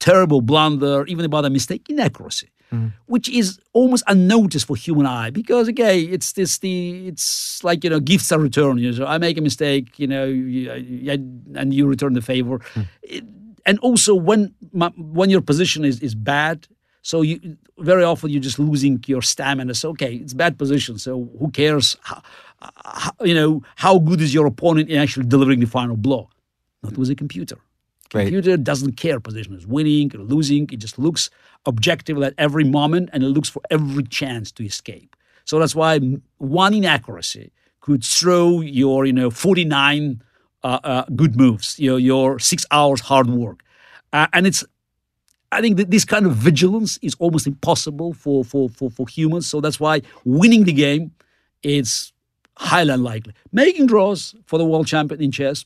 [0.00, 2.88] terrible blunder, even about a mistake, inaccuracy, Mm-hmm.
[3.06, 7.90] which is almost unnoticed for human eye because again, it's this the it's like you
[7.90, 8.78] know gifts are returned.
[8.80, 11.12] You know, so I make a mistake, you know, you, you-
[11.60, 12.82] and you return the favor, hmm.
[13.02, 13.24] It-
[13.66, 16.66] and also when my, when your position is is bad.
[17.02, 19.74] So you very often you're just losing your stamina.
[19.74, 20.98] So okay, it's bad position.
[20.98, 21.96] So who cares?
[22.02, 22.20] How,
[22.84, 26.28] how, you know how good is your opponent in actually delivering the final blow?
[26.82, 27.56] not with a computer.
[28.14, 28.22] Right.
[28.22, 30.68] Computer doesn't care position is winning or losing.
[30.72, 31.28] It just looks
[31.66, 35.14] objective at every moment and it looks for every chance to escape.
[35.44, 35.98] So that's why
[36.38, 40.22] one inaccuracy could throw your, you know, 49
[40.62, 43.62] uh, uh, good moves, your, your six hours hard work.
[44.12, 44.64] Uh, and it's,
[45.52, 49.46] I think that this kind of vigilance is almost impossible for, for, for, for humans.
[49.46, 51.12] So that's why winning the game
[51.62, 52.12] is
[52.56, 53.34] highly unlikely.
[53.52, 55.64] Making draws for the world champion in chess,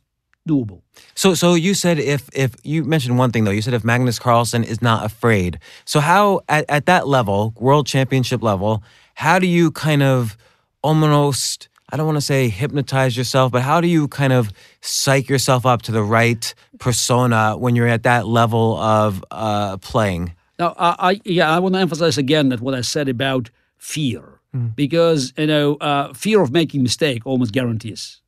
[0.48, 0.82] doable.
[1.14, 4.18] So, so you said if if you mentioned one thing though, you said if Magnus
[4.18, 5.58] Carlsen is not afraid.
[5.84, 8.82] So how at, at that level, world championship level,
[9.14, 10.36] how do you kind of
[10.82, 15.28] almost I don't want to say hypnotize yourself, but how do you kind of psych
[15.28, 20.32] yourself up to the right persona when you're at that level of uh, playing?
[20.58, 24.40] Now, I, I yeah, I want to emphasize again that what I said about fear,
[24.74, 28.22] because you know, uh, fear of making mistake almost guarantees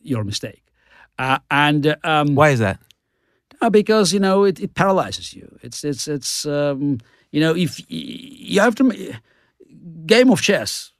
[0.00, 0.62] your mistake,
[1.18, 2.78] uh, and um, Why is that?
[3.60, 5.58] uh, because you know it, it paralyzes you.
[5.62, 6.98] It's it's it's um,
[7.30, 9.14] you know if you have to.
[10.06, 10.92] Game of chess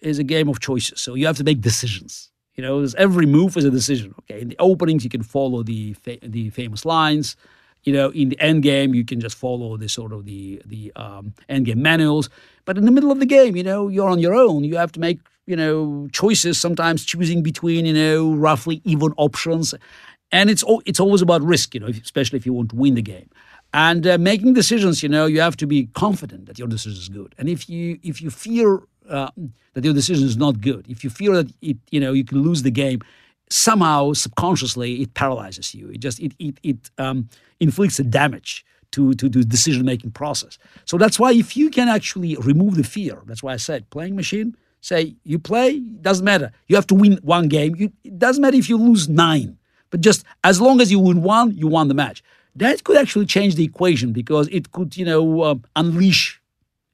[0.00, 2.30] is a game of choices, so you have to make decisions.
[2.54, 4.14] You know, every move is a decision.
[4.20, 7.36] Okay, in the openings you can follow the fa- the famous lines,
[7.84, 10.92] you know, in the end game, you can just follow the sort of the the
[10.96, 12.28] um, end game manuals.
[12.64, 14.64] But in the middle of the game, you know, you're on your own.
[14.64, 16.60] You have to make you know choices.
[16.60, 19.74] Sometimes choosing between you know roughly even options,
[20.30, 21.74] and it's it's always about risk.
[21.74, 23.30] You know, especially if you want to win the game.
[23.74, 27.08] And uh, making decisions, you know, you have to be confident that your decision is
[27.08, 27.34] good.
[27.38, 29.30] And if you if you fear uh,
[29.74, 32.42] that your decision is not good, if you fear that it, you know, you can
[32.42, 33.00] lose the game,
[33.50, 35.90] somehow subconsciously it paralyzes you.
[35.90, 37.28] It just it it it um,
[37.60, 40.58] inflicts a damage to to the decision making process.
[40.86, 44.16] So that's why if you can actually remove the fear, that's why I said playing
[44.16, 44.56] machine.
[44.80, 46.52] Say you play, doesn't matter.
[46.68, 47.74] You have to win one game.
[47.76, 49.58] You, it doesn't matter if you lose nine,
[49.90, 52.22] but just as long as you win one, you won the match.
[52.54, 56.40] That could actually change the equation because it could, you know, uh, unleash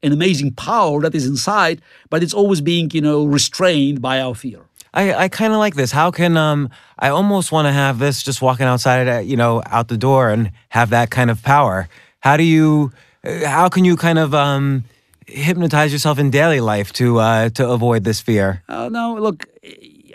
[0.02, 1.80] an amazing power that is inside,
[2.10, 4.60] but it's always being, you know, restrained by our fear.
[4.92, 5.90] I, I kind of like this.
[5.90, 9.88] How can um I almost want to have this just walking outside, you know, out
[9.88, 11.88] the door and have that kind of power.
[12.20, 12.92] How do you?
[13.24, 14.84] Uh, how can you kind of um
[15.26, 18.62] hypnotize yourself in daily life to uh to avoid this fear?
[18.68, 19.46] Uh, no, look,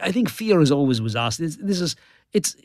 [0.01, 1.37] I think fear is always with us.
[1.37, 1.95] This, this is
[2.33, 2.55] it's.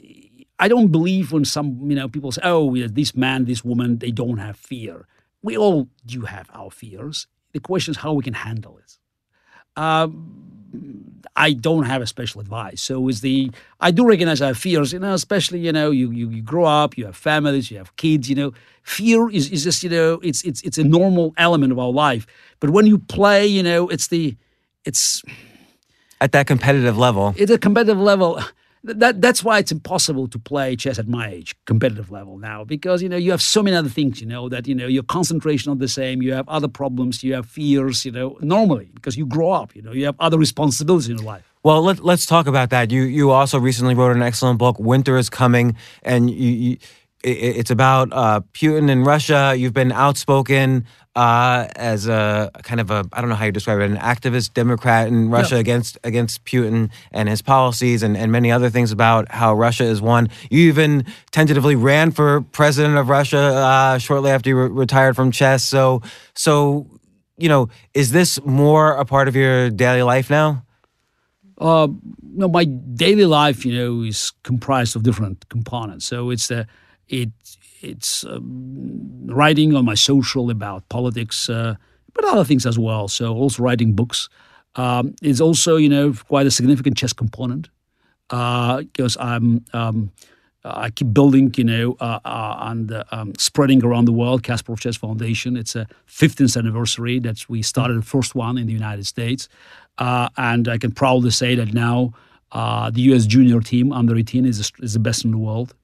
[0.58, 4.10] I don't believe when some you know people say, "Oh, this man, this woman, they
[4.10, 5.06] don't have fear."
[5.42, 7.26] We all do have our fears.
[7.52, 8.98] The question is how we can handle it.
[9.76, 10.43] Um,
[11.36, 12.82] I don't have a special advice.
[12.82, 13.50] So is the
[13.80, 16.64] I do recognize I have fears, you know, especially, you know, you, you you grow
[16.64, 18.52] up, you have families, you have kids, you know.
[18.82, 22.26] Fear is, is just, you know, it's it's it's a normal element of our life.
[22.60, 24.36] But when you play, you know, it's the
[24.84, 25.22] it's
[26.20, 27.34] at that competitive level.
[27.36, 28.40] It's a competitive level
[28.84, 33.02] that that's why it's impossible to play chess at my age, competitive level now, because
[33.02, 34.20] you know you have so many other things.
[34.20, 36.22] You know that you know your concentration not the same.
[36.22, 37.24] You have other problems.
[37.24, 38.04] You have fears.
[38.04, 39.74] You know normally because you grow up.
[39.74, 41.50] You know you have other responsibilities in your life.
[41.62, 42.90] Well, let, let's talk about that.
[42.90, 46.76] You you also recently wrote an excellent book, Winter is Coming, and you, you
[47.26, 49.54] it's about uh, Putin and Russia.
[49.56, 50.84] You've been outspoken
[51.16, 54.54] uh, as a kind of a I don't know how you describe it, an activist
[54.54, 55.60] Democrat in Russia yeah.
[55.60, 60.00] against against Putin and his policies and, and many other things about how Russia is
[60.00, 60.28] one.
[60.50, 65.30] You even tentatively ran for president of Russia uh, shortly after you re- retired from
[65.30, 65.64] chess.
[65.64, 66.02] So
[66.34, 66.86] so
[67.36, 70.64] you know, is this more a part of your daily life now?
[71.58, 71.88] Uh,
[72.22, 76.04] no, my daily life, you know, is comprised of different components.
[76.04, 76.66] So it's the
[77.08, 77.30] it
[77.84, 81.74] it's um, writing on my social about politics, uh,
[82.14, 83.08] but other things as well.
[83.08, 84.28] So also writing books.
[84.76, 87.68] Um, it's also you know quite a significant chess component
[88.28, 89.64] because uh, I'm.
[89.72, 90.10] Um,
[90.66, 94.42] I keep building, you know, uh, uh, and uh, um, spreading around the world.
[94.42, 95.58] Kasparov Chess Foundation.
[95.58, 99.46] It's a 15th anniversary that we started the first one in the United States,
[99.98, 102.14] uh, and I can proudly say that now
[102.52, 103.26] uh, the U.S.
[103.26, 105.74] junior team under 18 is is the best in the world.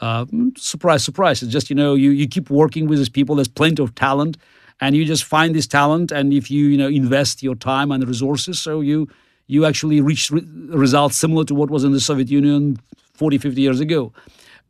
[0.00, 0.24] Uh,
[0.56, 1.42] surprise, surprise.
[1.42, 3.36] It's just, you know, you, you keep working with these people.
[3.36, 4.38] There's plenty of talent
[4.80, 6.10] and you just find this talent.
[6.10, 9.08] And if you, you know, invest your time and resources, so you,
[9.46, 12.78] you actually reach re- results similar to what was in the Soviet Union
[13.14, 14.12] 40, 50 years ago.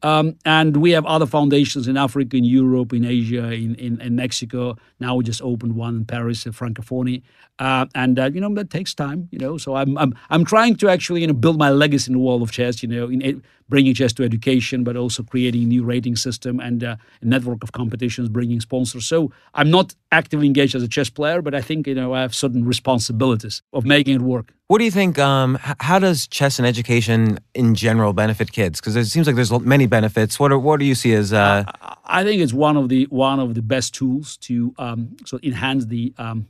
[0.02, 4.16] Um, and we have other foundations in Africa, in Europe, in Asia, in, in, in
[4.16, 4.76] Mexico.
[4.98, 7.22] Now we just opened one in Paris, in Francophonie.
[7.60, 9.58] Uh, and uh, you know that takes time, you know.
[9.58, 12.40] So I'm I'm I'm trying to actually you know build my legacy in the world
[12.40, 16.16] of chess, you know, in bringing chess to education, but also creating a new rating
[16.16, 19.06] system and uh, a network of competitions, bringing sponsors.
[19.06, 22.22] So I'm not actively engaged as a chess player, but I think you know I
[22.22, 24.54] have certain responsibilities of making it work.
[24.68, 25.18] What do you think?
[25.18, 28.80] Um, how does chess and education in general benefit kids?
[28.80, 30.40] Because it seems like there's many benefits.
[30.40, 31.34] What are, what do you see as?
[31.34, 31.64] Uh...
[32.06, 35.84] I think it's one of the one of the best tools to um, so enhance
[35.86, 36.46] the um,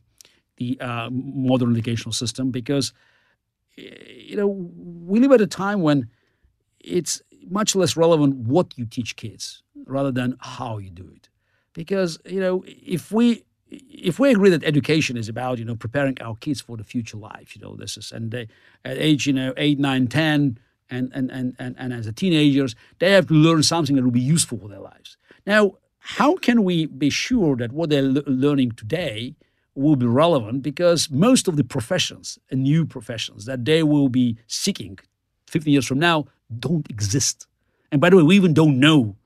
[0.61, 2.93] the uh, modern educational system because
[3.77, 6.09] you know we live at a time when
[6.79, 11.29] it's much less relevant what you teach kids rather than how you do it.
[11.73, 16.17] Because you know if we if we agree that education is about you know preparing
[16.21, 18.49] our kids for the future life you know this is and they
[18.85, 20.59] at age you know 8 9 10
[20.91, 24.11] and and and and, and as a teenagers they have to learn something that will
[24.11, 25.17] be useful for their lives.
[25.47, 29.37] Now how can we be sure that what they're learning today
[29.75, 34.37] will be relevant because most of the professions and new professions that they will be
[34.47, 34.99] seeking
[35.49, 36.27] 15 years from now
[36.59, 37.47] don't exist.
[37.93, 39.17] And by the way, we even don't know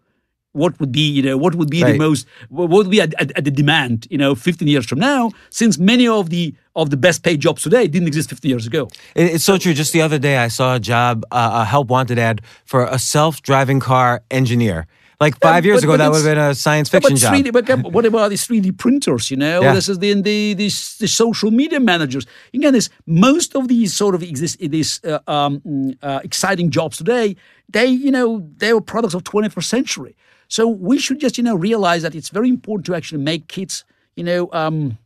[0.53, 1.93] what would be, you know, what would be right.
[1.93, 5.01] the most, what would be at, at, at, the demand, you know, 15 years from
[5.01, 8.67] now, since many of the of the best paid jobs today didn't exist 50 years
[8.67, 8.89] ago.
[9.15, 9.75] It's so true.
[9.75, 12.99] Just the other day, I saw a job, uh, a help wanted ad for a
[12.99, 14.87] self driving car engineer.
[15.21, 17.67] Like five years but, ago, but that would have been a science fiction yeah, 3D,
[17.67, 17.83] job.
[17.85, 19.31] But what about these 3D printers?
[19.31, 19.73] You know, yeah.
[19.73, 22.27] this is the, the the, the social media managers.
[22.53, 25.63] Again, this most of these sort of exist these uh, um,
[26.03, 27.37] uh, exciting jobs today.
[27.69, 30.17] They, you know, they were products of 21st century.
[30.49, 33.85] So we should just, you know, realize that it's very important to actually make kids,
[34.17, 34.99] you know, um,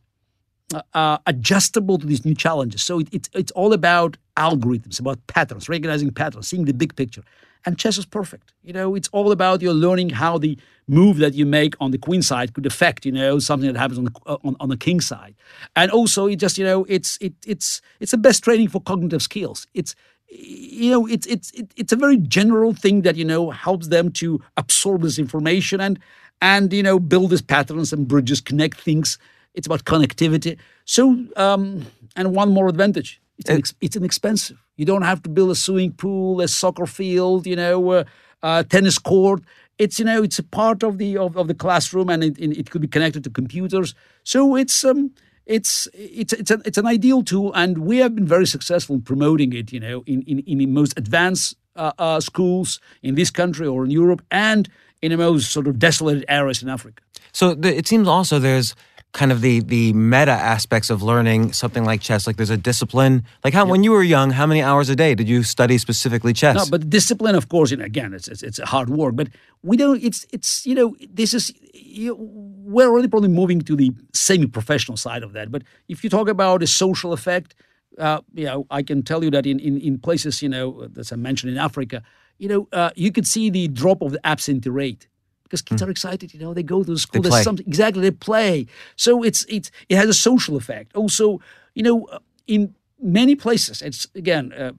[0.73, 2.83] uh, uh, adjustable to these new challenges.
[2.83, 7.23] So it, it's it's all about algorithms, about patterns, recognizing patterns, seeing the big picture.
[7.65, 8.53] And chess is perfect.
[8.63, 10.57] You know, it's all about you learning how the
[10.87, 13.97] move that you make on the queen side could affect, you know, something that happens
[13.97, 15.35] on the uh, on, on the king side.
[15.75, 19.21] And also, it just you know, it's it it's it's the best training for cognitive
[19.21, 19.67] skills.
[19.73, 19.93] It's
[20.29, 24.11] you know, it's it's it, it's a very general thing that you know helps them
[24.13, 25.99] to absorb this information and
[26.41, 29.17] and you know build these patterns and bridges, connect things.
[29.53, 30.57] It's about connectivity.
[30.85, 31.85] So, um,
[32.15, 34.57] and one more advantage: it's, it, it's inexpensive.
[34.79, 38.05] You don't have to build a swimming pool, a soccer field, you know, a,
[38.41, 39.43] a tennis court.
[39.77, 42.69] It's you know, it's a part of the of, of the classroom, and it, it
[42.69, 43.93] could be connected to computers.
[44.23, 45.11] So it's um,
[45.45, 49.01] it's it's it's, a, it's an ideal tool, and we have been very successful in
[49.01, 49.73] promoting it.
[49.73, 53.83] You know, in in, in the most advanced uh, uh, schools in this country or
[53.83, 54.69] in Europe, and
[55.01, 57.03] in the most sort of desolated areas in Africa.
[57.33, 58.75] So the, it seems also there's
[59.11, 63.23] kind of the the meta aspects of learning something like chess like there's a discipline
[63.43, 66.31] like how when you were young how many hours a day did you study specifically
[66.31, 66.55] chess?
[66.55, 69.29] No but discipline of course and again it's it's, it's hard work but
[69.63, 73.91] we don't it's it's you know this is you, we're already probably moving to the
[74.13, 77.55] semi-professional side of that but if you talk about a social effect
[77.97, 81.11] uh, you know i can tell you that in in, in places you know as
[81.11, 82.03] i mentioned in africa
[82.37, 85.07] you know uh, you could see the drop of the absentee rate
[85.49, 85.87] because kids mm.
[85.87, 86.33] are excited.
[86.33, 87.21] You know, they go to the school.
[87.21, 88.67] There's something exactly they play.
[88.95, 90.95] So it's it it has a social effect.
[90.95, 91.41] Also,
[91.73, 94.73] you know, uh, in many places, it's again uh,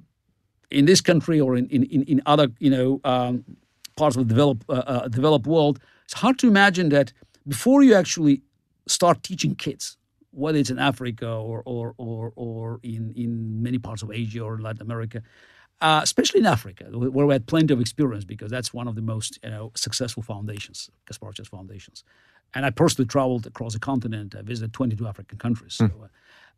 [0.70, 3.44] in this country or in in in other you know um,
[3.96, 5.80] parts of the developed uh, uh, developed world.
[6.04, 7.12] It's hard to imagine that
[7.46, 8.42] before you actually
[8.86, 9.96] start teaching kids,
[10.30, 14.58] whether it's in Africa or or or, or in in many parts of Asia or
[14.58, 15.22] Latin America,
[15.80, 19.02] uh, especially in Africa, where we had plenty of experience because that's one of the
[19.02, 22.04] most you know, successful foundations, Kasparov Chess foundations.
[22.54, 24.34] And I personally traveled across the continent.
[24.36, 25.74] I visited 22 African countries.
[25.74, 26.04] So, mm.
[26.04, 26.08] uh,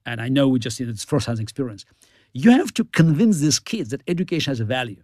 [0.07, 1.85] and I know we just know, it's first-hand experience.
[2.33, 5.03] You have to convince these kids that education has a value.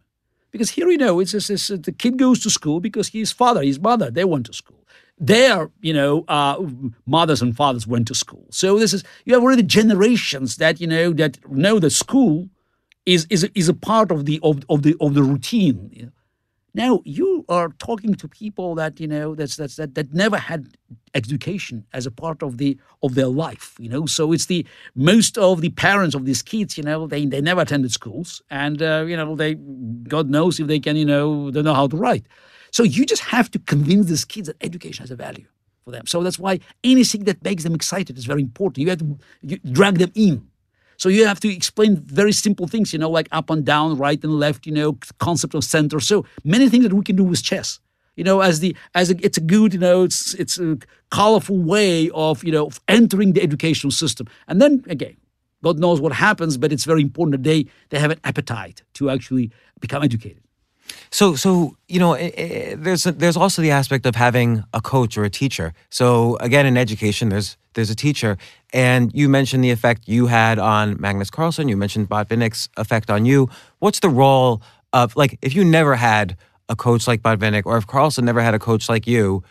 [0.51, 3.63] Because here, you know, it's just, it's, the kid goes to school because his father,
[3.63, 4.83] his mother, they went to school.
[5.19, 6.65] Their, you know, uh,
[7.07, 8.47] mothers and fathers went to school.
[8.51, 12.49] So this is, you have already generations that, you know, that know that school
[13.09, 16.13] is is is a part of the of, of the of the routine.
[16.75, 20.77] Now you are talking to people that you know that's that's that that never had
[21.15, 23.75] education as a part of the of their life.
[23.79, 26.77] You know, so it's the most of the parents of these kids.
[26.77, 29.55] You know, they they never attended schools, and uh, you know they
[30.15, 32.27] God knows if they can you know they know how to write.
[32.71, 35.47] So you just have to convince these kids that education has a value
[35.85, 36.07] for them.
[36.07, 38.79] So that's why anything that makes them excited is very important.
[38.79, 40.47] You have to you drag them in
[40.99, 44.23] so you have to explain very simple things, you know, like up and down, right
[44.23, 46.01] and left, you know, concept of center.
[46.01, 47.79] So many things that we can do with chess.
[48.17, 50.77] You know, as the as a, it's a good, you know, it's it's a
[51.11, 54.27] colorful way of you know of entering the educational system.
[54.49, 55.17] And then again,
[55.63, 59.09] God knows what happens, but it's very important that they they have an appetite to
[59.09, 60.43] actually become educated.
[61.11, 64.81] So, so you know, it, it, there's a, there's also the aspect of having a
[64.81, 65.73] coach or a teacher.
[65.91, 68.37] So again, in education, there's there's a teacher,
[68.73, 71.69] and you mentioned the effect you had on Magnus Carlsen.
[71.69, 73.49] You mentioned Botvinnik's effect on you.
[73.79, 74.63] What's the role
[74.93, 76.37] of like if you never had
[76.69, 79.43] a coach like Botvinnik, or if Carlsen never had a coach like you?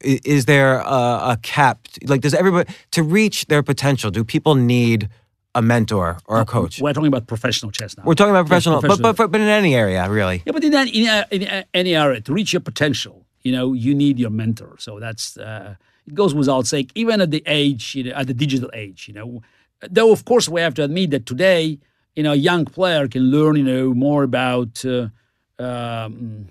[0.00, 1.88] Is there a, a cap?
[2.04, 4.10] Like, does everybody to reach their potential?
[4.10, 5.08] Do people need
[5.56, 6.80] a mentor or a coach.
[6.80, 8.04] We're talking about professional chess now.
[8.04, 9.12] We're talking about professional, yes, professional.
[9.12, 10.42] But, but but in any area, really.
[10.44, 13.72] Yeah, but in, that, in, uh, in any area, to reach your potential, you know,
[13.72, 14.76] you need your mentor.
[14.78, 15.76] So that's uh,
[16.06, 16.90] it goes without saying.
[16.94, 19.42] Even at the age, you know, at the digital age, you know,
[19.90, 21.78] though of course we have to admit that today,
[22.14, 24.84] you know, a young player can learn, you know, more about.
[24.84, 25.08] Uh,
[25.58, 26.48] um,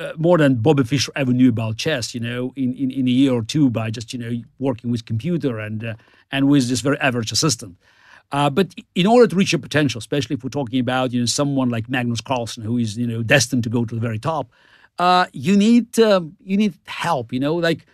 [0.00, 3.10] uh, more than Bobby Fischer ever knew about chess, you know, in, in, in a
[3.10, 5.94] year or two by just, you know, working with computer and uh,
[6.32, 7.76] and with this very average assistant.
[8.32, 11.26] Uh, but in order to reach your potential, especially if we're talking about, you know,
[11.26, 14.50] someone like Magnus Carlsen, who is, you know, destined to go to the very top,
[14.98, 17.86] uh, you need um, you need help, you know, like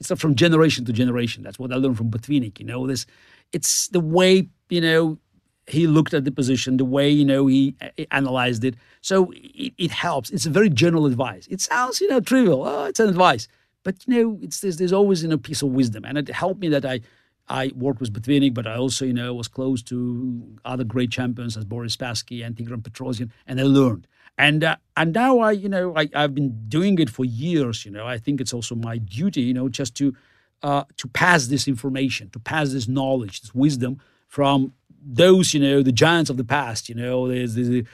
[0.00, 1.42] it's not from generation to generation.
[1.42, 3.06] That's what I learned from Botvinnik, you know, this
[3.52, 5.18] it's the way, you know,
[5.66, 7.74] he looked at the position, the way you know he,
[8.10, 8.74] analyzed it.
[9.00, 10.30] So it, it, helps.
[10.30, 11.46] It's a very general advice.
[11.48, 12.64] It sounds you know trivial.
[12.64, 13.46] Oh, it's an advice,
[13.84, 16.60] but you know it's there's, there's always you know piece of wisdom, and it helped
[16.60, 17.00] me that I
[17.48, 21.56] I worked with Botvinnik, but I also you know was close to other great champions
[21.56, 24.06] as Boris Spassky and Tigran Petrosyan, and I learned.
[24.38, 27.84] And uh, and now I you know I, I've been doing it for years.
[27.84, 30.14] You know I think it's also my duty you know just to
[30.62, 34.72] uh, to pass this information, to pass this knowledge, this wisdom from
[35.04, 37.86] those, you know, the giants of the past, you know, the, the,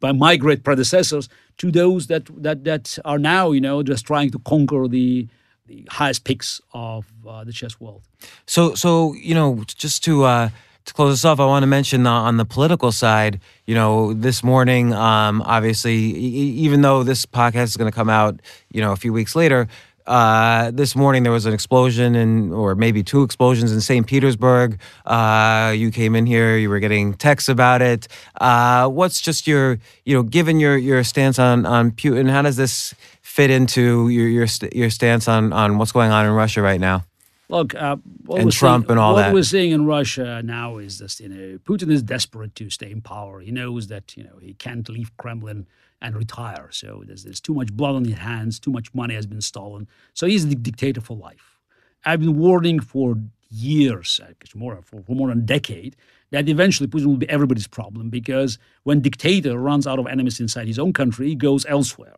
[0.00, 4.30] the my great predecessors to those that that that are now, you know, just trying
[4.30, 5.28] to conquer the
[5.66, 8.02] the highest peaks of uh, the chess world.
[8.46, 10.50] So, so you know, just to uh,
[10.84, 14.12] to close this off, I want to mention uh, on the political side, you know,
[14.12, 18.40] this morning, um, obviously, e- even though this podcast is going to come out,
[18.70, 19.68] you know, a few weeks later.
[20.06, 24.06] Uh, this morning there was an explosion in, or maybe two explosions in St.
[24.06, 24.80] Petersburg.
[25.06, 28.08] Uh, you came in here, you were getting texts about it.
[28.40, 32.56] Uh, what's just your, you know, given your your stance on on Putin, how does
[32.56, 36.80] this fit into your your your stance on on what's going on in Russia right
[36.80, 37.04] now?
[37.48, 37.96] Look, uh,
[38.26, 39.34] what And Trump seeing, and all what that.
[39.34, 43.00] we're seeing in Russia now is just you know Putin is desperate to stay in
[43.00, 43.40] power.
[43.40, 45.66] He knows that you know he can't leave Kremlin
[46.02, 46.68] and retire.
[46.70, 48.58] So there's there's too much blood on his hands.
[48.58, 49.88] Too much money has been stolen.
[50.14, 51.58] So he's the dictator for life.
[52.04, 53.16] I've been warning for
[53.50, 54.20] years,
[54.54, 55.96] more for, for more than a decade,
[56.30, 60.66] that eventually Putin will be everybody's problem because when dictator runs out of enemies inside
[60.66, 62.16] his own country, he goes elsewhere.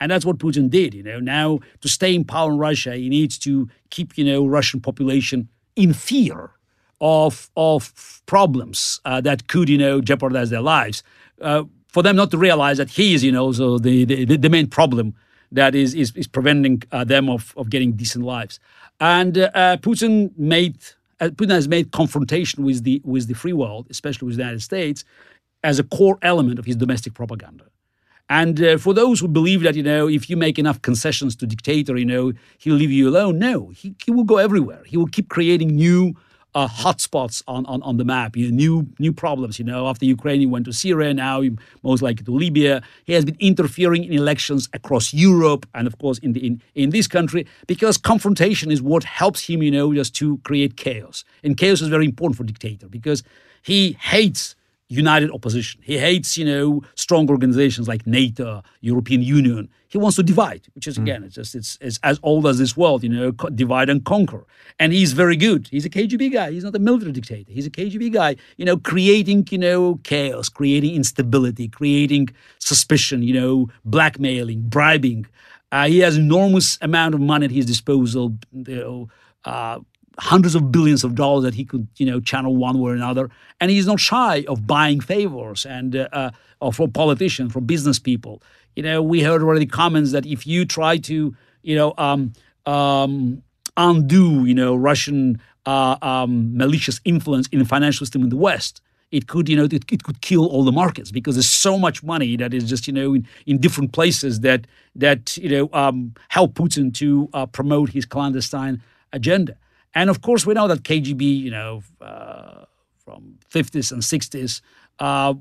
[0.00, 1.20] And that's what Putin did, you know.
[1.20, 5.48] Now to stay in power in Russia, he needs to keep, you know, Russian population
[5.76, 6.50] in fear
[7.00, 11.02] of of problems uh, that could, you know, jeopardize their lives.
[11.40, 14.50] Uh, for them not to realize that he is, you know, so the the, the
[14.50, 15.14] main problem
[15.52, 18.58] that is is, is preventing uh, them of, of getting decent lives.
[18.98, 20.76] And uh, uh, Putin made
[21.20, 24.62] uh, Putin has made confrontation with the with the free world, especially with the United
[24.62, 25.04] States,
[25.62, 27.64] as a core element of his domestic propaganda.
[28.28, 31.46] And uh, for those who believe that, you know, if you make enough concessions to
[31.46, 33.38] dictator, you know, he'll leave you alone.
[33.38, 34.82] No, he, he will go everywhere.
[34.86, 36.14] He will keep creating new
[36.54, 39.58] uh, hotspots on, on, on the map, you know, new new problems.
[39.58, 41.14] You know, after Ukraine, he went to Syria.
[41.14, 42.82] Now, he most likely to Libya.
[43.04, 46.90] He has been interfering in elections across Europe and, of course, in the in, in
[46.90, 51.24] this country because confrontation is what helps him, you know, just to create chaos.
[51.42, 53.22] And chaos is very important for dictator because
[53.62, 54.54] he hates
[54.92, 55.80] united opposition.
[55.82, 59.68] He hates, you know, strong organizations like NATO, European Union.
[59.88, 62.76] He wants to divide, which is again, it's just it's, it's as old as this
[62.76, 64.46] world, you know, divide and conquer.
[64.78, 65.68] And he's very good.
[65.70, 66.50] He's a KGB guy.
[66.50, 67.52] He's not a military dictator.
[67.52, 73.34] He's a KGB guy, you know, creating, you know, chaos, creating instability, creating suspicion, you
[73.34, 75.26] know, blackmailing, bribing.
[75.70, 78.36] Uh, he has enormous amount of money at his disposal.
[78.52, 79.08] You know,
[79.44, 79.80] uh,
[80.18, 83.30] hundreds of billions of dollars that he could, you know, channel one way or another.
[83.60, 87.98] And he's not shy of buying favors and uh, uh, or from politicians, from business
[87.98, 88.42] people.
[88.76, 92.32] You know, we heard already comments that if you try to, you know, um,
[92.66, 93.42] um,
[93.76, 98.80] undo, you know, Russian uh, um, malicious influence in the financial system in the West,
[99.10, 102.02] it could, you know, it, it could kill all the markets because there's so much
[102.02, 106.14] money that is just, you know, in, in different places that that you know um,
[106.28, 108.82] help Putin to uh, promote his clandestine
[109.12, 109.56] agenda.
[109.94, 112.64] And of course, we know that KGB, you know, uh,
[112.98, 114.60] from 50s and 60s,
[114.98, 115.34] uh,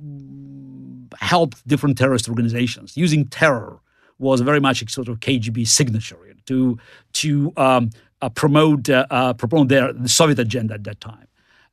[1.20, 2.97] helped different terrorist organizations.
[2.97, 3.80] Using terror
[4.20, 6.78] was very much a sort of KGB signature to
[7.14, 7.89] to um,
[8.22, 11.28] uh, promote uh, uh, promote their the Soviet agenda at that time.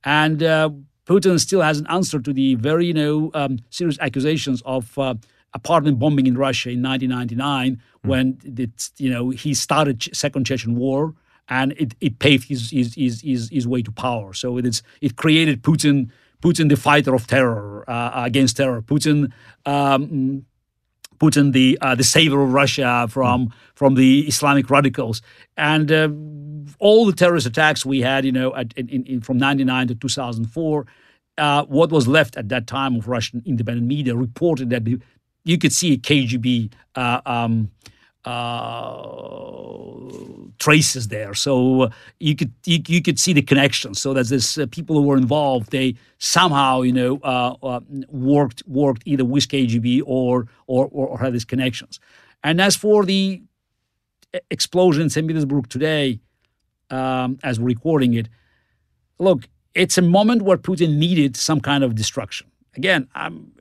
[0.05, 0.71] And uh,
[1.07, 5.15] Putin still has an answer to the very you know um, serious accusations of uh,
[5.55, 11.15] apartment bombing in Russia in 1999 when it, you know he started Second Chechen War
[11.49, 14.33] and it, it paved his, his, his, his, his way to power.
[14.33, 16.11] So it is it created Putin
[16.43, 18.83] Putin the fighter of terror uh, against terror.
[18.83, 19.33] Putin.
[19.67, 20.45] Um,
[21.19, 25.21] Putin, the uh, the savior of Russia from from the Islamic radicals,
[25.57, 26.09] and uh,
[26.79, 30.87] all the terrorist attacks we had, you know, at, in, in, from '99 to 2004.
[31.37, 34.87] Uh, what was left at that time of Russian independent media reported that
[35.45, 37.71] you could see a KGB uh, um,
[40.59, 41.35] traces there.
[41.35, 41.91] So uh,
[42.21, 44.01] you could you, you could see the connections.
[44.01, 48.63] So that this uh, people who were involved, they somehow you know uh, uh, worked
[48.67, 52.01] worked either with KGB or or or, or had these connections.
[52.43, 53.43] And as for the
[54.51, 55.27] explosion in St.
[55.27, 56.21] Petersburg today,
[56.91, 58.29] um, as we're recording it,
[59.19, 62.47] look, it's a moment where Putin needed some kind of destruction.
[62.77, 63.53] Again, I'm,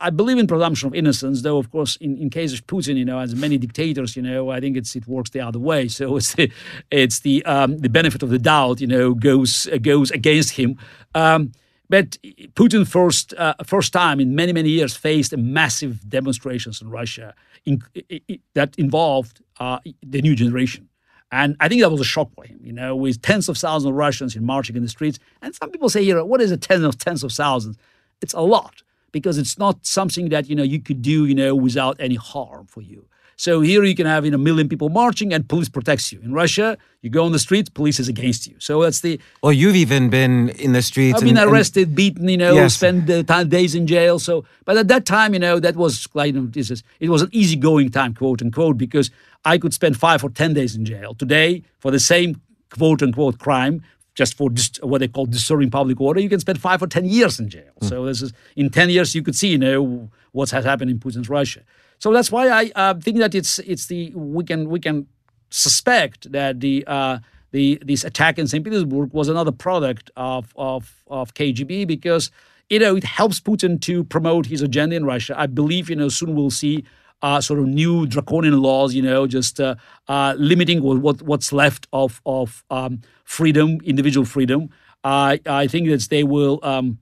[0.00, 3.04] I believe in presumption of innocence, though, of course, in, in case of Putin, you
[3.04, 5.88] know, as many dictators, you know, I think it's it works the other way.
[5.88, 6.50] So it's the
[6.90, 10.78] it's the um, the benefit of the doubt, you know, goes uh, goes against him.
[11.14, 11.52] Um,
[11.88, 12.18] but
[12.54, 17.34] Putin first uh, first time in many many years faced a massive demonstrations in Russia
[17.66, 20.88] in, i- i- that involved uh, the new generation.
[21.32, 23.88] And I think that was a shock for him, you know, with tens of thousands
[23.90, 25.18] of Russians in marching in the streets.
[25.42, 27.76] And some people say here, what is a tens of tens of thousands?
[28.20, 28.82] It's a lot.
[29.12, 32.66] Because it's not something that you know you could do you know without any harm
[32.66, 33.06] for you.
[33.36, 36.20] So here you can have you know, a million people marching and police protects you.
[36.20, 38.56] In Russia, you go on the streets, police is against you.
[38.58, 39.18] So that's the.
[39.42, 41.14] Well, you've even been in the streets.
[41.16, 42.74] I've been and- and- arrested, beaten, you know, Yes.
[42.74, 44.18] spent uh, time, days in jail.
[44.18, 47.08] So, but at that time, you know, that was like, you know, this is, it
[47.08, 49.10] was an easygoing time, quote unquote, because
[49.46, 51.14] I could spend five or 10 days in jail.
[51.14, 52.42] Today, for the same
[52.76, 53.80] quote unquote crime,
[54.14, 54.50] just for
[54.82, 57.72] what they call disturbing public order, you can spend five or 10 years in jail.
[57.82, 60.98] So this is, in 10 years, you could see, you know, what's has happened in
[60.98, 61.60] Putin's Russia.
[61.98, 65.06] So that's why I uh, think that it's, it's the, we can, we can
[65.50, 67.18] suspect that the, uh,
[67.52, 68.64] the this attack in St.
[68.64, 72.30] Petersburg was another product of, of, of KGB because
[72.68, 75.34] you know it helps Putin to promote his agenda in Russia.
[75.36, 76.84] I believe you know soon we'll see
[77.22, 79.74] uh, sort of new draconian laws, you know, just uh,
[80.08, 84.70] uh, limiting what, what what's left of of um, freedom, individual freedom.
[85.02, 86.60] I think that they will.
[86.62, 86.98] Um,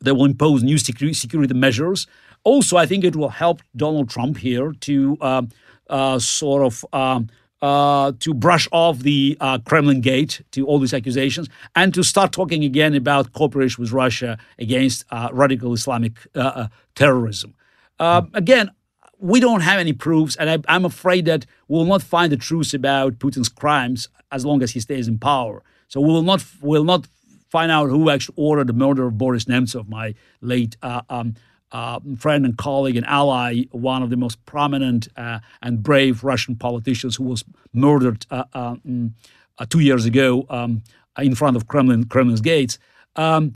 [0.00, 2.06] they will impose new secu- security measures.
[2.44, 5.48] Also, I think it will help Donald Trump here to um,
[5.90, 7.28] uh, sort of um,
[7.60, 12.32] uh, to brush off the uh, Kremlin gate to all these accusations and to start
[12.32, 17.54] talking again about cooperation with Russia against uh, radical Islamic uh, uh, terrorism.
[17.98, 18.70] Um, again,
[19.18, 22.72] we don't have any proofs, and I, I'm afraid that we'll not find the truth
[22.74, 25.62] about Putin's crimes as long as he stays in power.
[25.88, 27.06] So we will not will not
[27.50, 31.34] find out who actually ordered the murder of Boris Nemtsov, my late uh, um,
[31.72, 36.56] uh, friend and colleague and ally, one of the most prominent uh, and brave Russian
[36.56, 39.12] politicians who was murdered uh, mm,
[39.58, 40.82] uh, two years ago um,
[41.18, 42.78] in front of Kremlin Kremlin's gates.
[43.16, 43.54] Um,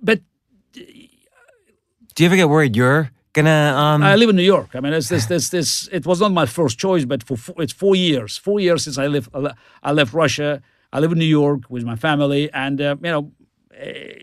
[0.00, 0.20] but
[0.72, 0.82] Do
[2.22, 3.74] you ever get worried you're gonna?
[3.76, 4.70] Um, I live in New York.
[4.74, 5.88] I mean, it's this, this, this.
[5.92, 8.38] It was not my first choice, but for four, it's four years.
[8.38, 9.28] Four years since I left.
[9.82, 10.62] I left Russia.
[10.92, 13.32] I live in New York with my family, and uh, you know,
[13.74, 14.14] eh,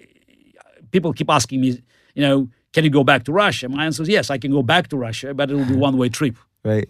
[0.92, 1.82] people keep asking me,
[2.16, 3.70] you know, can you go back to Russia?
[3.70, 5.98] My answer is yes, I can go back to Russia, but it will be one
[5.98, 6.38] way trip.
[6.64, 6.90] Right.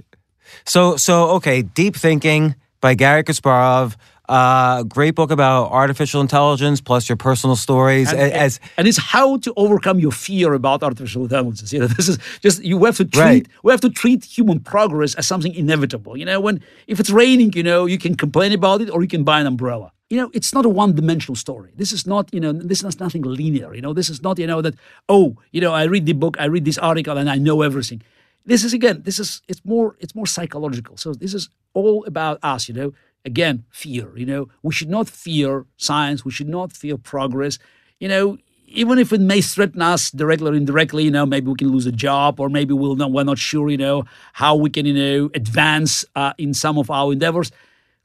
[0.66, 3.96] So so okay, Deep Thinking by Garry Kasparov.
[4.32, 8.08] Uh, great book about artificial intelligence plus your personal stories.
[8.14, 11.74] And, as and it's how to overcome your fear about artificial intelligence.
[11.74, 13.48] You know, this is just you have to treat Right.
[13.64, 16.14] we have to treat human progress as something inevitable.
[16.16, 16.56] You know, when
[16.88, 19.48] if it's raining, you know, you can complain about it or you can buy an
[19.48, 19.92] umbrella.
[20.10, 21.72] You know, it's not a one-dimensional story.
[21.76, 23.74] This is not, you know, this is nothing linear.
[23.74, 24.76] You know, this is not, you know, that
[25.10, 28.02] oh, you know, I read the book, I read this article, and I know everything.
[28.46, 30.96] This is again, this is it's more it's more psychological.
[30.96, 32.68] So this is all about us.
[32.70, 32.94] You know,
[33.26, 34.18] again, fear.
[34.18, 36.26] You know, we should not fear science.
[36.26, 37.60] We should not fear progress.
[38.00, 41.56] You know, even if it may threaten us directly or indirectly, you know, maybe we
[41.56, 44.70] can lose a job, or maybe we'll not, we're not sure, you know, how we
[44.70, 47.52] can, you know, advance uh, in some of our endeavors.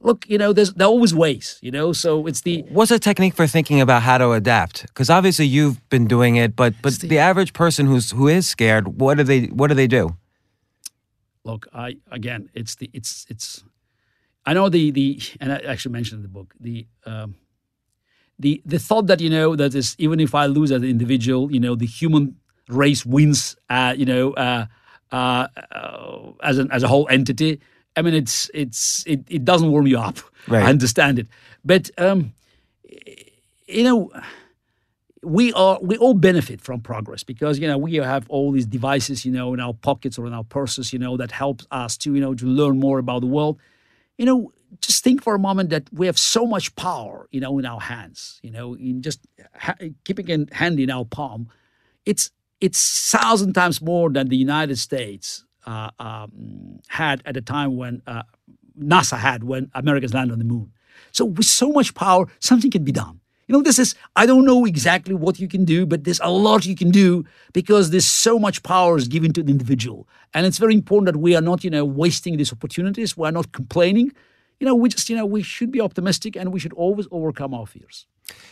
[0.01, 1.93] Look, you know, there's there are always ways, you know.
[1.93, 4.83] So it's the what's a technique for thinking about how to adapt?
[4.83, 9.01] Because obviously you've been doing it, but but the average person who's who is scared,
[9.01, 10.15] what do they what do they do?
[11.47, 13.63] look i again it's the it's it's
[14.47, 17.35] i know the the and i actually mentioned in the book the um
[18.39, 21.53] the the thought that you know that is even if i lose as an individual
[21.53, 22.37] you know the human
[22.69, 24.67] race wins uh you know uh
[25.13, 27.61] uh, uh as an as a whole entity
[27.97, 30.19] i mean it's it's it, it doesn't warm you up.
[30.49, 30.65] Right.
[30.65, 31.29] i understand it.
[31.65, 32.33] But um
[33.67, 34.13] you know
[35.23, 39.25] we are we all benefit from progress because you know we have all these devices
[39.25, 42.15] you know in our pockets or in our purses you know that helps us to
[42.15, 43.59] you know to learn more about the world
[44.19, 47.59] you know just think for a moment that we have so much power you know
[47.59, 49.21] in our hands you know in just
[49.55, 51.49] ha- keeping it hand in our palm.
[52.05, 57.77] It's it's thousand times more than the united states uh, um, had at the time
[57.77, 58.23] when uh,
[58.79, 60.73] nasa had when americans landed on the moon.
[61.13, 64.45] So with so much power something can be done you know, this is, I don't
[64.45, 68.07] know exactly what you can do, but there's a lot you can do because there's
[68.07, 70.09] so much power is given to the individual.
[70.35, 73.17] And it's very important that we are not, you know, wasting these opportunities.
[73.17, 74.13] We're not complaining.
[74.59, 77.55] You know, we just, you know, we should be optimistic and we should always overcome
[77.55, 78.07] our fears.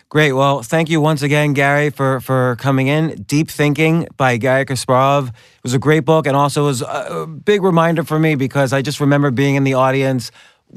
[0.08, 0.32] Great.
[0.32, 3.22] Well, thank you once again, Garry, for for coming in.
[3.22, 5.34] Deep Thinking by Garry Kasparov it
[5.64, 9.00] was a great book, and also was a big reminder for me because I just
[9.00, 10.30] remember being in the audience,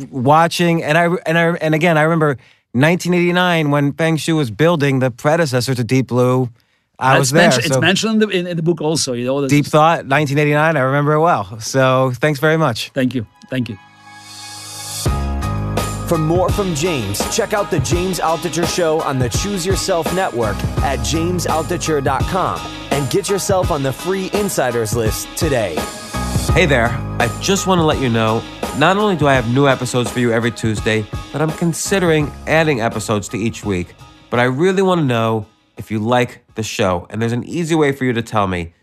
[0.10, 2.38] watching, and I and I and again I remember
[2.80, 6.50] 1989 when Feng Hsu was building the predecessor to Deep Blue.
[7.00, 7.44] I was it's there.
[7.50, 9.48] mentioned, it's mentioned in the, in, in the book also, you know.
[9.48, 10.78] Deep Thought, 1989.
[10.78, 11.60] I remember it well.
[11.60, 12.90] So thanks very much.
[12.90, 13.28] Thank you.
[13.50, 13.78] Thank you.
[16.08, 20.56] For more from James, check out the James Altucher Show on the Choose Yourself Network
[20.82, 22.60] at jamesaltucher.com
[22.92, 25.76] and get yourself on the free insiders list today.
[26.58, 26.88] Hey there,
[27.20, 28.42] I just want to let you know
[28.80, 32.82] not only do I have new episodes for you every Tuesday, but I'm considering adding
[32.82, 33.94] episodes to each week.
[34.32, 35.46] But I really want to know
[35.78, 37.06] if you like the show.
[37.12, 38.74] And there's an easy way for you to tell me.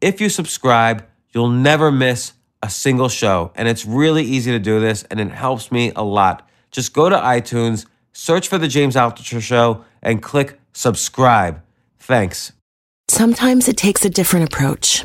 [0.00, 3.52] If you subscribe, you'll never miss a single show.
[3.54, 6.48] And it's really easy to do this, and it helps me a lot.
[6.70, 7.84] Just go to iTunes,
[8.14, 11.62] search for The James Altucher Show, and click subscribe.
[11.98, 12.52] Thanks.
[13.08, 15.04] Sometimes it takes a different approach